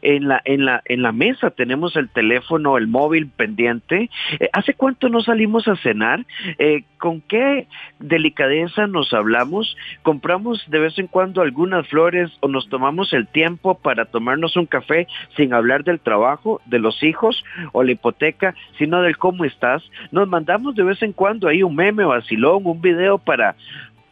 en 0.03 0.29
la, 0.29 0.41
en 0.45 0.65
la, 0.65 0.83
en 0.85 1.03
la 1.03 1.13
mesa 1.13 1.51
tenemos 1.51 1.97
el 1.97 2.09
teléfono, 2.09 2.77
el 2.77 2.87
móvil 2.87 3.29
pendiente. 3.29 4.11
Eh, 4.39 4.49
¿Hace 4.53 4.75
cuánto 4.75 5.09
no 5.09 5.23
salimos 5.23 5.69
a 5.69 5.77
cenar? 5.77 6.25
Eh, 6.59 6.85
¿Con 6.99 7.21
qué 7.21 7.67
delicadeza 7.99 8.87
nos 8.87 9.13
hablamos? 9.13 9.77
¿Compramos 10.03 10.65
de 10.69 10.79
vez 10.79 10.99
en 10.99 11.07
cuando 11.07 11.43
algunas 11.43 11.87
flores 11.89 12.31
o 12.41 12.49
nos 12.49 12.69
tomamos 12.69 13.13
el 13.13 13.27
tiempo 13.27 13.79
para 13.79 14.05
tomarnos 14.05 14.57
un 14.57 14.67
café 14.67 15.07
sin 15.37 15.53
hablar 15.53 15.85
del 15.85 16.01
trabajo, 16.01 16.61
de 16.67 16.79
los 16.79 17.03
hijos 17.03 17.45
o 17.73 17.83
la 17.83 17.93
hipoteca, 17.93 18.55
sino 18.79 19.03
del 19.03 19.19
cómo 19.19 19.45
estás? 19.45 19.83
Nos 20.11 20.29
mandamos 20.29 20.75
de 20.75 20.85
vez 20.85 21.03
en 21.03 21.13
cuando 21.13 21.49
ahí 21.49 21.63
un 21.63 21.75
meme 21.75 22.05
o 22.05 22.09
vacilón, 22.09 22.63
un 22.65 22.81
video 22.81 23.19
para 23.19 23.57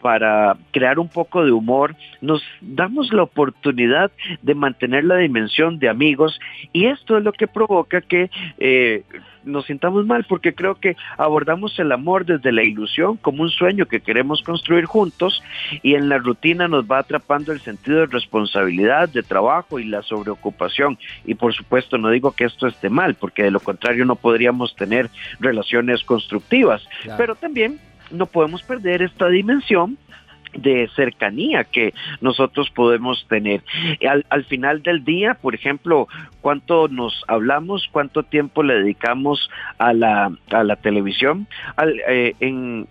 para 0.01 0.57
crear 0.71 0.99
un 0.99 1.09
poco 1.09 1.45
de 1.45 1.53
humor, 1.53 1.95
nos 2.21 2.43
damos 2.61 3.13
la 3.13 3.23
oportunidad 3.23 4.11
de 4.43 4.55
mantener 4.55 5.05
la 5.05 5.17
dimensión 5.17 5.79
de 5.79 5.89
amigos 5.89 6.41
y 6.73 6.87
esto 6.87 7.19
es 7.19 7.25
lo 7.25 7.33
que 7.33 7.47
provoca 7.47 8.01
que 8.01 8.31
eh, 8.59 9.03
nos 9.45 9.67
sintamos 9.67 10.07
mal 10.07 10.25
porque 10.29 10.55
creo 10.55 10.75
que 10.75 10.97
abordamos 11.17 11.79
el 11.79 11.93
amor 11.93 12.25
desde 12.25 12.53
la 12.53 12.63
ilusión 12.63 13.17
como 13.17 13.43
un 13.43 13.51
sueño 13.51 13.87
que 13.87 14.01
queremos 14.01 14.43
construir 14.43 14.85
juntos 14.85 15.43
y 15.83 15.95
en 15.95 16.09
la 16.09 16.19
rutina 16.19 16.69
nos 16.69 16.85
va 16.85 16.99
atrapando 16.99 17.53
el 17.53 17.61
sentido 17.61 18.01
de 18.01 18.07
responsabilidad, 18.07 19.09
de 19.09 19.23
trabajo 19.23 19.79
y 19.79 19.85
la 19.85 20.03
sobreocupación. 20.03 20.99
Y 21.25 21.35
por 21.35 21.55
supuesto 21.55 21.99
no 21.99 22.11
digo 22.11 22.33
que 22.33 22.45
esto 22.45 22.67
esté 22.67 22.91
mal 22.91 23.15
porque 23.15 23.43
de 23.43 23.51
lo 23.51 23.61
contrario 23.61 24.05
no 24.05 24.17
podríamos 24.17 24.75
tener 24.77 25.11
relaciones 25.41 26.05
constructivas, 26.05 26.83
pero 27.17 27.35
también 27.35 27.79
no 28.11 28.27
podemos 28.27 28.63
perder 28.63 29.03
esta 29.03 29.29
dimensión 29.29 29.99
de 30.55 30.89
cercanía 30.97 31.65
que 31.65 31.95
nosotros 32.21 32.71
podemos 32.71 33.25
tener. 33.29 33.63
Al, 34.09 34.27
al, 34.31 34.45
final 34.45 34.83
del 34.83 35.05
día, 35.05 35.35
por 35.35 35.55
ejemplo, 35.55 36.09
cuánto 36.41 36.89
nos 36.89 37.23
hablamos, 37.29 37.89
cuánto 37.93 38.25
tiempo 38.25 38.63
le 38.63 38.75
dedicamos 38.75 39.49
a 39.79 39.93
la, 39.93 40.33
a 40.51 40.65
la 40.65 40.77
televisión, 40.77 41.47
al, 41.77 42.01
eh, 42.09 42.35
en, 42.41 42.89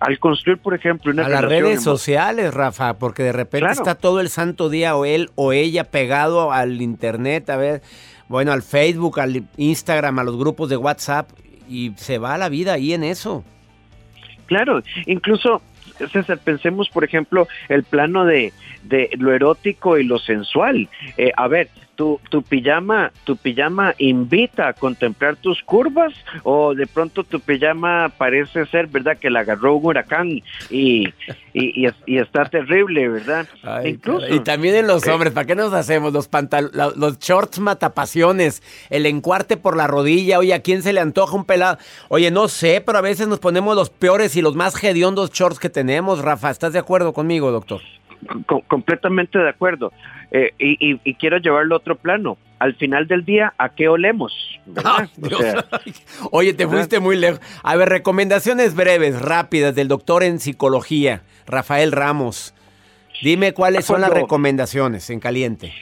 al 0.00 0.18
construir, 0.18 0.58
por 0.58 0.74
ejemplo, 0.74 1.12
una 1.12 1.26
a 1.26 1.28
las 1.28 1.44
redes 1.44 1.82
sociales, 1.82 2.54
Rafa, 2.54 2.94
porque 2.98 3.22
de 3.22 3.32
repente 3.32 3.70
está 3.70 3.94
todo 3.94 4.20
el 4.20 4.28
santo 4.28 4.70
día 4.70 4.96
o 4.96 5.04
él 5.04 5.30
o 5.34 5.52
ella 5.52 5.84
pegado 5.84 6.52
al 6.52 6.80
internet, 6.80 7.50
a 7.50 7.56
ver, 7.56 7.82
bueno, 8.28 8.52
al 8.52 8.62
Facebook, 8.62 9.20
al 9.20 9.44
Instagram, 9.56 10.18
a 10.18 10.24
los 10.24 10.38
grupos 10.38 10.70
de 10.70 10.76
WhatsApp 10.76 11.28
y 11.68 11.92
se 11.96 12.18
va 12.18 12.38
la 12.38 12.48
vida 12.48 12.74
ahí 12.74 12.94
en 12.94 13.04
eso. 13.04 13.44
Claro, 14.50 14.82
incluso 15.06 15.62
César, 16.12 16.40
pensemos, 16.42 16.88
por 16.88 17.04
ejemplo, 17.04 17.46
el 17.68 17.84
plano 17.84 18.24
de, 18.24 18.52
de 18.82 19.08
lo 19.16 19.32
erótico 19.32 19.96
y 19.96 20.02
lo 20.02 20.18
sensual. 20.18 20.88
Eh, 21.16 21.30
a 21.36 21.46
ver, 21.46 21.68
tu, 22.00 22.18
tu 22.30 22.40
pijama, 22.40 23.12
tu 23.24 23.36
pijama 23.36 23.94
invita 23.98 24.68
a 24.68 24.72
contemplar 24.72 25.36
tus 25.36 25.62
curvas 25.62 26.14
o 26.44 26.74
de 26.74 26.86
pronto 26.86 27.24
tu 27.24 27.40
pijama 27.40 28.10
parece 28.16 28.64
ser, 28.64 28.86
¿verdad? 28.86 29.18
Que 29.18 29.28
la 29.28 29.40
agarró 29.40 29.74
un 29.74 29.84
huracán 29.84 30.42
y, 30.70 31.12
y, 31.52 31.86
y, 32.06 32.16
está 32.16 32.46
terrible, 32.46 33.06
¿verdad? 33.06 33.46
Incluso, 33.84 34.26
y 34.34 34.40
también 34.40 34.76
en 34.76 34.86
los 34.86 35.06
hombres, 35.08 35.34
¿para 35.34 35.46
qué 35.46 35.54
nos 35.54 35.74
hacemos? 35.74 36.14
Los 36.14 36.26
pantal 36.28 36.70
los 36.72 37.18
shorts 37.18 37.58
matapasiones, 37.58 38.62
el 38.88 39.04
encuarte 39.04 39.58
por 39.58 39.76
la 39.76 39.86
rodilla, 39.86 40.38
oye, 40.38 40.54
¿a 40.54 40.62
quién 40.62 40.82
se 40.82 40.94
le 40.94 41.00
antoja 41.00 41.36
un 41.36 41.44
pelado? 41.44 41.76
Oye, 42.08 42.30
no 42.30 42.48
sé, 42.48 42.80
pero 42.80 42.96
a 42.96 43.02
veces 43.02 43.28
nos 43.28 43.40
ponemos 43.40 43.76
los 43.76 43.90
peores 43.90 44.36
y 44.36 44.40
los 44.40 44.56
más 44.56 44.82
hediondos 44.82 45.32
shorts 45.32 45.58
que 45.58 45.68
tenemos, 45.68 46.20
Rafa. 46.20 46.50
¿Estás 46.50 46.72
de 46.72 46.78
acuerdo 46.78 47.12
conmigo, 47.12 47.50
doctor? 47.50 47.82
Completamente 48.68 49.38
de 49.38 49.48
acuerdo. 49.48 49.92
Eh, 50.30 50.52
y, 50.58 51.14
quiero 51.14 51.38
llevarlo 51.38 51.74
a 51.74 51.78
otro 51.78 51.96
plano. 51.96 52.38
Al 52.58 52.74
final 52.74 53.06
del 53.06 53.24
día, 53.24 53.54
¿a 53.58 53.70
qué 53.70 53.88
olemos? 53.88 54.32
Oye, 56.30 56.52
te 56.52 56.68
fuiste 56.68 57.00
muy 57.00 57.16
lejos. 57.16 57.40
A 57.62 57.74
ver, 57.76 57.88
recomendaciones 57.88 58.74
breves, 58.74 59.20
rápidas 59.20 59.74
del 59.74 59.88
doctor 59.88 60.22
en 60.22 60.38
psicología, 60.38 61.22
Rafael 61.46 61.90
Ramos. 61.90 62.54
Dime 63.22 63.52
cuáles 63.54 63.86
son 63.86 64.00
las 64.00 64.10
recomendaciones 64.10 65.08
en 65.10 65.20
caliente. 65.20 65.72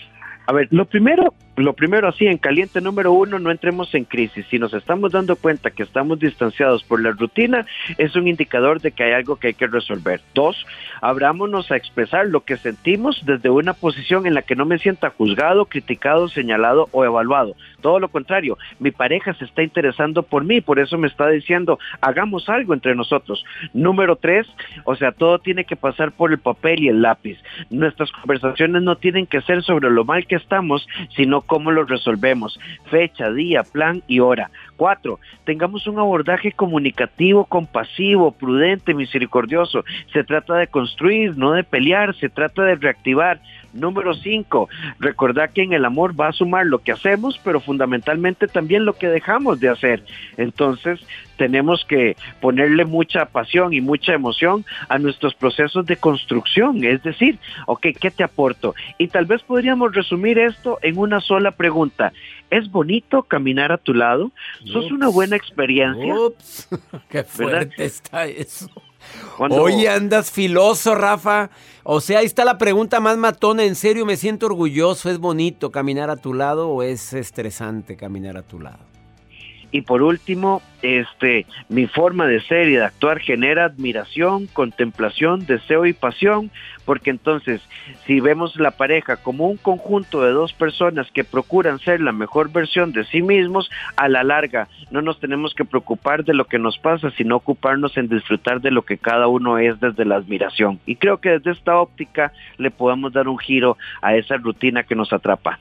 A 0.46 0.52
ver, 0.52 0.68
lo 0.70 0.86
primero, 0.86 1.34
lo 1.60 1.72
primero 1.72 2.08
así, 2.08 2.26
en 2.26 2.38
caliente 2.38 2.80
número 2.80 3.12
uno, 3.12 3.38
no 3.38 3.50
entremos 3.50 3.94
en 3.94 4.04
crisis. 4.04 4.46
Si 4.50 4.58
nos 4.58 4.74
estamos 4.74 5.12
dando 5.12 5.36
cuenta 5.36 5.70
que 5.70 5.82
estamos 5.82 6.18
distanciados 6.18 6.84
por 6.84 7.02
la 7.02 7.10
rutina, 7.12 7.66
es 7.96 8.16
un 8.16 8.28
indicador 8.28 8.80
de 8.80 8.92
que 8.92 9.04
hay 9.04 9.12
algo 9.12 9.36
que 9.36 9.48
hay 9.48 9.54
que 9.54 9.66
resolver. 9.66 10.20
Dos, 10.34 10.66
abrámonos 11.00 11.70
a 11.70 11.76
expresar 11.76 12.26
lo 12.26 12.40
que 12.40 12.56
sentimos 12.56 13.22
desde 13.24 13.50
una 13.50 13.72
posición 13.72 14.26
en 14.26 14.34
la 14.34 14.42
que 14.42 14.56
no 14.56 14.64
me 14.64 14.78
sienta 14.78 15.10
juzgado, 15.10 15.66
criticado, 15.66 16.28
señalado 16.28 16.88
o 16.92 17.04
evaluado. 17.04 17.54
Todo 17.80 18.00
lo 18.00 18.08
contrario, 18.08 18.58
mi 18.78 18.90
pareja 18.90 19.34
se 19.34 19.44
está 19.44 19.62
interesando 19.62 20.22
por 20.22 20.44
mí, 20.44 20.60
por 20.60 20.78
eso 20.78 20.98
me 20.98 21.06
está 21.06 21.28
diciendo, 21.28 21.78
hagamos 22.00 22.48
algo 22.48 22.74
entre 22.74 22.94
nosotros. 22.94 23.44
Número 23.72 24.16
tres, 24.16 24.46
o 24.84 24.96
sea, 24.96 25.12
todo 25.12 25.38
tiene 25.38 25.64
que 25.64 25.76
pasar 25.76 26.12
por 26.12 26.32
el 26.32 26.38
papel 26.38 26.82
y 26.82 26.88
el 26.88 27.02
lápiz. 27.02 27.38
Nuestras 27.70 28.10
conversaciones 28.12 28.82
no 28.82 28.96
tienen 28.96 29.26
que 29.26 29.40
ser 29.42 29.62
sobre 29.62 29.90
lo 29.90 30.04
mal 30.04 30.26
que 30.26 30.36
estamos, 30.36 30.86
sino 31.16 31.42
cómo 31.48 31.72
lo 31.72 31.84
resolvemos. 31.84 32.60
Fecha, 32.88 33.32
día, 33.32 33.64
plan 33.64 34.04
y 34.06 34.20
hora. 34.20 34.50
Cuatro, 34.78 35.18
tengamos 35.42 35.88
un 35.88 35.98
abordaje 35.98 36.52
comunicativo, 36.52 37.44
compasivo, 37.46 38.30
prudente, 38.30 38.94
misericordioso. 38.94 39.84
Se 40.12 40.22
trata 40.22 40.54
de 40.54 40.68
construir, 40.68 41.36
no 41.36 41.50
de 41.50 41.64
pelear, 41.64 42.14
se 42.14 42.28
trata 42.28 42.62
de 42.62 42.76
reactivar. 42.76 43.40
Número 43.72 44.14
cinco, 44.14 44.68
recordar 45.00 45.50
que 45.50 45.64
en 45.64 45.72
el 45.72 45.84
amor 45.84 46.18
va 46.18 46.28
a 46.28 46.32
sumar 46.32 46.64
lo 46.64 46.78
que 46.78 46.92
hacemos, 46.92 47.40
pero 47.42 47.58
fundamentalmente 47.58 48.46
también 48.46 48.84
lo 48.84 48.92
que 48.92 49.08
dejamos 49.08 49.58
de 49.58 49.68
hacer. 49.68 50.04
Entonces, 50.36 51.04
tenemos 51.36 51.84
que 51.84 52.16
ponerle 52.40 52.84
mucha 52.84 53.26
pasión 53.26 53.72
y 53.72 53.80
mucha 53.80 54.12
emoción 54.12 54.64
a 54.88 54.98
nuestros 54.98 55.34
procesos 55.34 55.86
de 55.86 55.96
construcción. 55.96 56.84
Es 56.84 57.02
decir, 57.02 57.38
ok, 57.66 57.88
¿qué 57.98 58.10
te 58.10 58.24
aporto? 58.24 58.74
Y 58.98 59.08
tal 59.08 59.26
vez 59.26 59.42
podríamos 59.42 59.94
resumir 59.94 60.38
esto 60.38 60.78
en 60.82 60.98
una 60.98 61.20
sola 61.20 61.50
pregunta. 61.50 62.12
¿Es 62.50 62.70
bonito 62.70 63.22
caminar 63.22 63.72
a 63.72 63.78
tu 63.78 63.94
lado? 63.94 64.30
¿Sos 64.64 64.90
una 64.90 65.08
buena 65.08 65.36
experiencia? 65.36 66.14
Ups, 66.14 66.68
qué 67.08 67.24
fuerte 67.24 67.84
está 67.84 68.26
eso. 68.26 68.68
Oye, 69.38 69.88
andas 69.88 70.30
filoso, 70.30 70.94
Rafa. 70.94 71.50
O 71.84 72.00
sea, 72.00 72.20
ahí 72.20 72.26
está 72.26 72.44
la 72.44 72.58
pregunta 72.58 73.00
más 73.00 73.16
matona. 73.16 73.64
En 73.64 73.74
serio, 73.74 74.04
me 74.04 74.16
siento 74.16 74.46
orgulloso. 74.46 75.10
¿Es 75.10 75.18
bonito 75.18 75.70
caminar 75.70 76.10
a 76.10 76.16
tu 76.16 76.34
lado 76.34 76.68
o 76.68 76.82
es 76.82 77.12
estresante 77.12 77.96
caminar 77.96 78.36
a 78.36 78.42
tu 78.42 78.60
lado? 78.60 78.78
Y 79.70 79.82
por 79.82 80.02
último, 80.02 80.62
este, 80.82 81.44
mi 81.68 81.86
forma 81.86 82.26
de 82.26 82.40
ser 82.40 82.68
y 82.68 82.76
de 82.76 82.84
actuar 82.84 83.18
genera 83.20 83.64
admiración, 83.64 84.46
contemplación, 84.46 85.44
deseo 85.44 85.84
y 85.84 85.92
pasión, 85.92 86.50
porque 86.86 87.10
entonces, 87.10 87.60
si 88.06 88.20
vemos 88.20 88.56
la 88.56 88.70
pareja 88.70 89.16
como 89.16 89.46
un 89.46 89.58
conjunto 89.58 90.22
de 90.22 90.32
dos 90.32 90.54
personas 90.54 91.10
que 91.10 91.24
procuran 91.24 91.78
ser 91.80 92.00
la 92.00 92.12
mejor 92.12 92.50
versión 92.50 92.92
de 92.92 93.04
sí 93.04 93.20
mismos, 93.20 93.70
a 93.96 94.08
la 94.08 94.24
larga 94.24 94.68
no 94.90 95.02
nos 95.02 95.20
tenemos 95.20 95.54
que 95.54 95.66
preocupar 95.66 96.24
de 96.24 96.32
lo 96.32 96.46
que 96.46 96.58
nos 96.58 96.78
pasa, 96.78 97.10
sino 97.10 97.36
ocuparnos 97.36 97.96
en 97.98 98.08
disfrutar 98.08 98.62
de 98.62 98.70
lo 98.70 98.82
que 98.82 98.96
cada 98.96 99.28
uno 99.28 99.58
es 99.58 99.78
desde 99.80 100.06
la 100.06 100.16
admiración. 100.16 100.80
Y 100.86 100.96
creo 100.96 101.18
que 101.18 101.30
desde 101.30 101.50
esta 101.50 101.78
óptica 101.78 102.32
le 102.56 102.70
podemos 102.70 103.12
dar 103.12 103.28
un 103.28 103.38
giro 103.38 103.76
a 104.00 104.16
esa 104.16 104.36
rutina 104.38 104.84
que 104.84 104.94
nos 104.94 105.12
atrapa. 105.12 105.58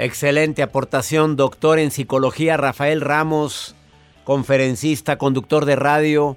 Excelente 0.00 0.62
aportación, 0.62 1.34
doctor 1.34 1.80
en 1.80 1.90
psicología 1.90 2.56
Rafael 2.56 3.00
Ramos, 3.00 3.74
conferencista, 4.22 5.18
conductor 5.18 5.64
de 5.64 5.74
radio. 5.74 6.36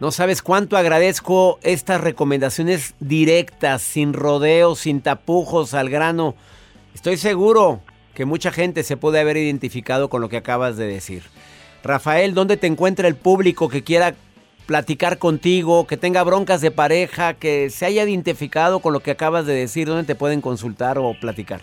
No 0.00 0.10
sabes 0.10 0.40
cuánto 0.40 0.74
agradezco 0.74 1.58
estas 1.62 2.00
recomendaciones 2.00 2.94
directas, 2.98 3.82
sin 3.82 4.14
rodeos, 4.14 4.78
sin 4.78 5.02
tapujos, 5.02 5.74
al 5.74 5.90
grano. 5.90 6.34
Estoy 6.94 7.18
seguro 7.18 7.82
que 8.14 8.24
mucha 8.24 8.52
gente 8.52 8.82
se 8.82 8.96
puede 8.96 9.20
haber 9.20 9.36
identificado 9.36 10.08
con 10.08 10.22
lo 10.22 10.30
que 10.30 10.38
acabas 10.38 10.78
de 10.78 10.86
decir. 10.86 11.24
Rafael, 11.84 12.32
¿dónde 12.32 12.56
te 12.56 12.68
encuentra 12.68 13.06
el 13.06 13.16
público 13.16 13.68
que 13.68 13.84
quiera 13.84 14.14
platicar 14.64 15.18
contigo, 15.18 15.86
que 15.86 15.98
tenga 15.98 16.22
broncas 16.22 16.62
de 16.62 16.70
pareja, 16.70 17.34
que 17.34 17.68
se 17.68 17.84
haya 17.84 18.04
identificado 18.04 18.80
con 18.80 18.94
lo 18.94 19.00
que 19.00 19.10
acabas 19.10 19.44
de 19.44 19.52
decir? 19.52 19.88
¿Dónde 19.88 20.04
te 20.04 20.14
pueden 20.14 20.40
consultar 20.40 20.96
o 20.96 21.12
platicar? 21.20 21.60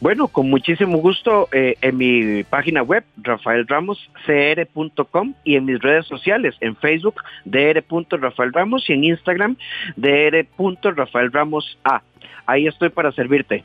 Bueno, 0.00 0.28
con 0.28 0.48
muchísimo 0.48 0.98
gusto 0.98 1.48
eh, 1.52 1.74
en 1.80 1.96
mi 1.96 2.44
página 2.44 2.82
web, 2.82 3.02
rafaelramoscr.com 3.16 5.34
y 5.42 5.56
en 5.56 5.64
mis 5.64 5.80
redes 5.80 6.06
sociales, 6.06 6.54
en 6.60 6.76
Facebook, 6.76 7.16
dr.rafaelramos 7.44 8.88
y 8.88 8.92
en 8.92 9.02
Instagram, 9.04 9.56
dr.rafaelramos.a. 9.96 12.02
Ahí 12.46 12.68
estoy 12.68 12.90
para 12.90 13.10
servirte. 13.12 13.64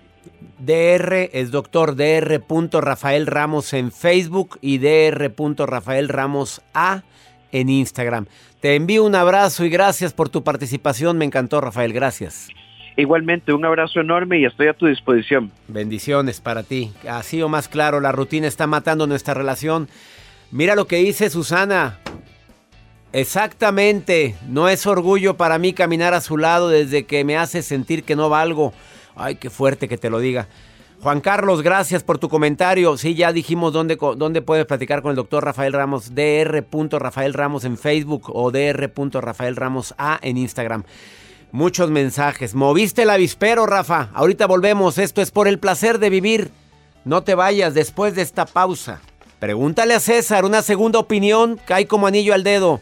DR 0.60 1.30
es 1.34 1.52
doctor 1.52 1.96
DR. 1.96 2.42
Rafael 2.82 3.28
Ramos 3.28 3.74
en 3.74 3.92
Facebook 3.92 4.58
y 4.62 4.80
DR. 4.80 5.32
Rafael 5.68 6.10
Ramos 6.10 6.64
A 6.74 7.04
en 7.52 7.70
Instagram. 7.70 8.26
Te 8.60 8.76
envío 8.76 9.04
un 9.04 9.14
abrazo 9.16 9.66
y 9.66 9.70
gracias 9.70 10.14
por 10.14 10.30
tu 10.30 10.44
participación. 10.44 11.18
Me 11.18 11.26
encantó, 11.26 11.62
Rafael. 11.62 11.94
Gracias. 11.94 12.50
Igualmente, 12.96 13.54
un 13.54 13.66
abrazo 13.66 14.00
enorme 14.00 14.40
y 14.40 14.46
estoy 14.46 14.68
a 14.68 14.74
tu 14.74 14.86
disposición. 14.86 15.52
Bendiciones 15.68 16.40
para 16.42 16.64
ti. 16.64 16.92
Así 17.10 17.42
o 17.42 17.50
más 17.50 17.68
claro, 17.68 18.00
la 18.00 18.12
rutina 18.12 18.48
está 18.48 18.68
matando 18.68 19.08
nuestra 19.08 19.34
relación. 19.34 19.88
Mira 20.52 20.76
lo 20.76 20.86
que 20.86 20.98
dice 20.98 21.30
Susana. 21.30 21.98
Exactamente, 23.12 24.36
no 24.48 24.70
es 24.70 24.88
orgullo 24.88 25.38
para 25.38 25.60
mí 25.60 25.74
caminar 25.74 26.16
a 26.16 26.22
su 26.22 26.38
lado 26.38 26.70
desde 26.70 27.06
que 27.06 27.24
me 27.24 27.38
hace 27.38 27.62
sentir 27.62 28.04
que 28.04 28.16
no 28.16 28.30
valgo. 28.30 28.74
Ay, 29.16 29.36
qué 29.36 29.50
fuerte 29.52 29.88
que 29.88 29.98
te 29.98 30.10
lo 30.10 30.20
diga. 30.20 30.48
Juan 31.02 31.22
Carlos, 31.22 31.62
gracias 31.62 32.02
por 32.02 32.18
tu 32.18 32.30
comentario. 32.30 32.96
Sí, 32.98 33.14
ya 33.14 33.34
dijimos 33.34 33.74
dónde, 33.74 33.98
dónde 34.16 34.42
puedes 34.42 34.66
platicar 34.66 35.02
con 35.02 35.10
el 35.10 35.16
doctor 35.16 35.44
Rafael 35.44 35.74
Ramos, 35.74 36.16
dr. 36.16 37.04
Rafael 37.04 37.34
Ramos 37.34 37.66
en 37.66 37.78
Facebook 37.78 38.32
o 38.34 38.52
dr. 38.52 39.24
Rafael 39.26 39.56
Ramos 39.56 39.94
A 39.98 40.20
en 40.22 40.38
Instagram. 40.38 40.84
Muchos 41.54 41.92
mensajes. 41.92 42.56
Moviste 42.56 43.04
el 43.04 43.12
avispero, 43.12 43.68
Rafa. 43.68 44.10
Ahorita 44.16 44.48
volvemos. 44.48 44.98
Esto 44.98 45.22
es 45.22 45.30
por 45.30 45.48
el 45.48 45.60
placer 45.60 46.00
de 46.00 46.10
vivir. 46.10 46.50
No 47.06 47.22
te 47.22 47.36
vayas 47.36 47.76
después 47.76 48.16
de 48.16 48.24
esta 48.24 48.48
pausa. 48.48 49.02
Pregúntale 49.40 49.94
a 49.94 50.00
César 50.00 50.46
una 50.46 50.64
segunda 50.64 50.98
opinión. 50.98 51.60
Cae 51.68 51.86
como 51.86 52.08
anillo 52.08 52.34
al 52.34 52.44
dedo. 52.44 52.82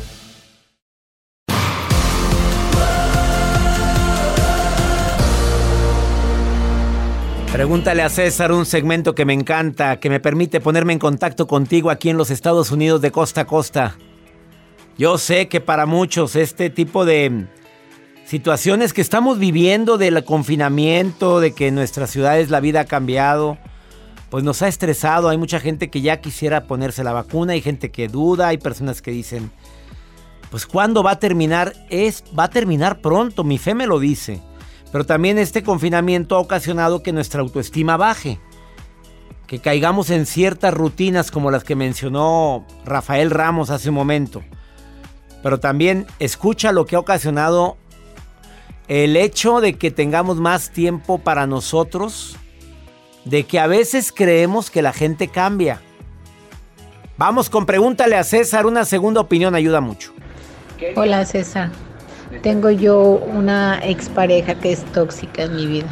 Pregúntale 7.51 8.01
a 8.01 8.07
César 8.07 8.53
un 8.53 8.65
segmento 8.65 9.13
que 9.13 9.25
me 9.25 9.33
encanta, 9.33 9.99
que 9.99 10.09
me 10.09 10.21
permite 10.21 10.61
ponerme 10.61 10.93
en 10.93 10.99
contacto 10.99 11.47
contigo 11.47 11.89
aquí 11.89 12.09
en 12.09 12.15
los 12.15 12.31
Estados 12.31 12.71
Unidos 12.71 13.01
de 13.01 13.11
costa 13.11 13.41
a 13.41 13.45
costa. 13.45 13.97
Yo 14.97 15.17
sé 15.17 15.49
que 15.49 15.59
para 15.59 15.85
muchos 15.85 16.37
este 16.37 16.69
tipo 16.69 17.03
de 17.03 17.47
situaciones 18.25 18.93
que 18.93 19.01
estamos 19.01 19.37
viviendo 19.37 19.97
del 19.97 20.23
confinamiento, 20.23 21.41
de 21.41 21.51
que 21.51 21.67
en 21.67 21.75
nuestras 21.75 22.09
ciudades 22.09 22.49
la 22.49 22.61
vida 22.61 22.79
ha 22.79 22.85
cambiado, 22.85 23.57
pues 24.29 24.45
nos 24.45 24.61
ha 24.61 24.69
estresado. 24.69 25.27
Hay 25.27 25.37
mucha 25.37 25.59
gente 25.59 25.89
que 25.89 25.99
ya 25.99 26.21
quisiera 26.21 26.67
ponerse 26.67 27.03
la 27.03 27.11
vacuna, 27.11 27.51
hay 27.51 27.61
gente 27.61 27.91
que 27.91 28.07
duda, 28.07 28.47
hay 28.47 28.59
personas 28.59 29.01
que 29.01 29.11
dicen, 29.11 29.51
pues 30.49 30.65
¿cuándo 30.65 31.03
va 31.03 31.11
a 31.11 31.19
terminar? 31.19 31.73
Es 31.89 32.23
va 32.37 32.45
a 32.45 32.49
terminar 32.49 33.01
pronto, 33.01 33.43
mi 33.43 33.57
fe 33.57 33.75
me 33.75 33.87
lo 33.87 33.99
dice. 33.99 34.41
Pero 34.91 35.05
también 35.05 35.37
este 35.37 35.63
confinamiento 35.63 36.35
ha 36.35 36.39
ocasionado 36.39 37.01
que 37.01 37.13
nuestra 37.13 37.41
autoestima 37.41 37.97
baje. 37.97 38.39
Que 39.47 39.59
caigamos 39.59 40.09
en 40.09 40.25
ciertas 40.25 40.73
rutinas 40.73 41.31
como 41.31 41.51
las 41.51 41.63
que 41.63 41.75
mencionó 41.75 42.65
Rafael 42.85 43.31
Ramos 43.31 43.69
hace 43.69 43.89
un 43.89 43.95
momento. 43.95 44.43
Pero 45.43 45.59
también 45.59 46.05
escucha 46.19 46.71
lo 46.71 46.85
que 46.85 46.95
ha 46.95 46.99
ocasionado 46.99 47.77
el 48.87 49.15
hecho 49.15 49.61
de 49.61 49.73
que 49.73 49.91
tengamos 49.91 50.37
más 50.37 50.71
tiempo 50.71 51.19
para 51.19 51.47
nosotros. 51.47 52.37
De 53.23 53.43
que 53.43 53.59
a 53.59 53.67
veces 53.67 54.11
creemos 54.11 54.71
que 54.71 54.81
la 54.81 54.93
gente 54.93 55.27
cambia. 55.27 55.81
Vamos 57.17 57.49
con 57.49 57.65
pregúntale 57.65 58.17
a 58.17 58.23
César. 58.23 58.65
Una 58.65 58.83
segunda 58.83 59.21
opinión 59.21 59.53
ayuda 59.53 59.79
mucho. 59.79 60.11
Hola 60.95 61.23
César. 61.25 61.71
Tengo 62.41 62.71
yo 62.71 62.97
una 62.97 63.79
expareja 63.83 64.55
que 64.55 64.71
es 64.71 64.83
tóxica 64.93 65.43
en 65.43 65.55
mi 65.55 65.67
vida. 65.67 65.89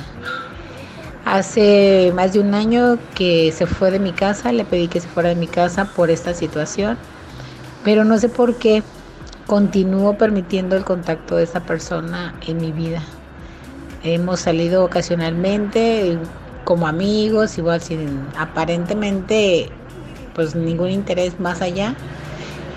Hace 1.25 2.12
más 2.15 2.34
de 2.34 2.39
un 2.39 2.56
año 2.56 2.97
que 3.13 3.52
se 3.52 3.67
fue 3.67 3.91
de 3.91 3.99
mi 3.99 4.13
casa, 4.13 4.52
le 4.52 4.65
pedí 4.65 4.88
que 4.88 4.99
se 4.99 5.08
fuera 5.08 5.30
de 5.30 5.36
mi 5.36 5.45
casa 5.45 5.86
por 5.86 6.10
esta 6.10 6.34
situación, 6.34 6.97
pero 7.84 8.04
no 8.04 8.17
sé 8.17 8.30
por 8.30 8.56
qué 8.56 8.82
continúo 9.45 10.17
permitiendo 10.17 10.75
el 10.75 10.84
contacto 10.86 11.36
de 11.36 11.43
esa 11.43 11.60
persona 11.60 12.34
en 12.47 12.58
mi 12.58 12.71
vida. 12.71 13.04
Hemos 14.04 14.39
salido 14.39 14.86
ocasionalmente 14.86 16.17
como 16.63 16.88
amigos, 16.88 17.58
igual 17.58 17.82
sin 17.82 18.25
aparentemente 18.38 19.69
pues 20.34 20.56
ningún 20.56 20.89
interés 20.89 21.39
más 21.39 21.62
allá 21.62 21.96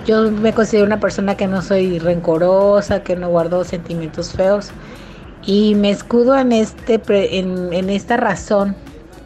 yo 0.05 0.31
me 0.31 0.53
considero 0.53 0.87
una 0.87 1.01
persona 1.01 1.37
que 1.37 1.47
no 1.47 1.63
soy 1.63 1.99
rencorosa, 1.99 3.03
que 3.03 3.17
no 3.17 3.29
guardo 3.29 3.65
sentimientos 3.65 4.33
feos 4.33 4.71
y 5.45 5.75
me 5.75 5.91
escudo 5.91 6.39
en, 6.39 6.53
este, 6.53 7.01
en, 7.39 7.73
en 7.73 7.91
esta 7.91 8.17
razón 8.17 8.77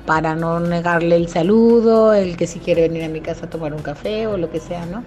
para 0.07 0.35
no 0.35 0.61
negarle 0.61 1.17
el 1.17 1.29
saludo, 1.29 2.15
el 2.15 2.37
que 2.37 2.47
si 2.47 2.61
quiere 2.61 2.83
venir 2.83 3.05
a 3.05 3.09
mi 3.09 3.21
casa 3.21 3.47
a 3.47 3.51
tomar 3.51 3.75
un 3.75 3.83
café 3.83 4.27
o 4.27 4.37
lo 4.37 4.51
que 4.51 4.61
sea, 4.61 4.87
¿no? 4.87 5.03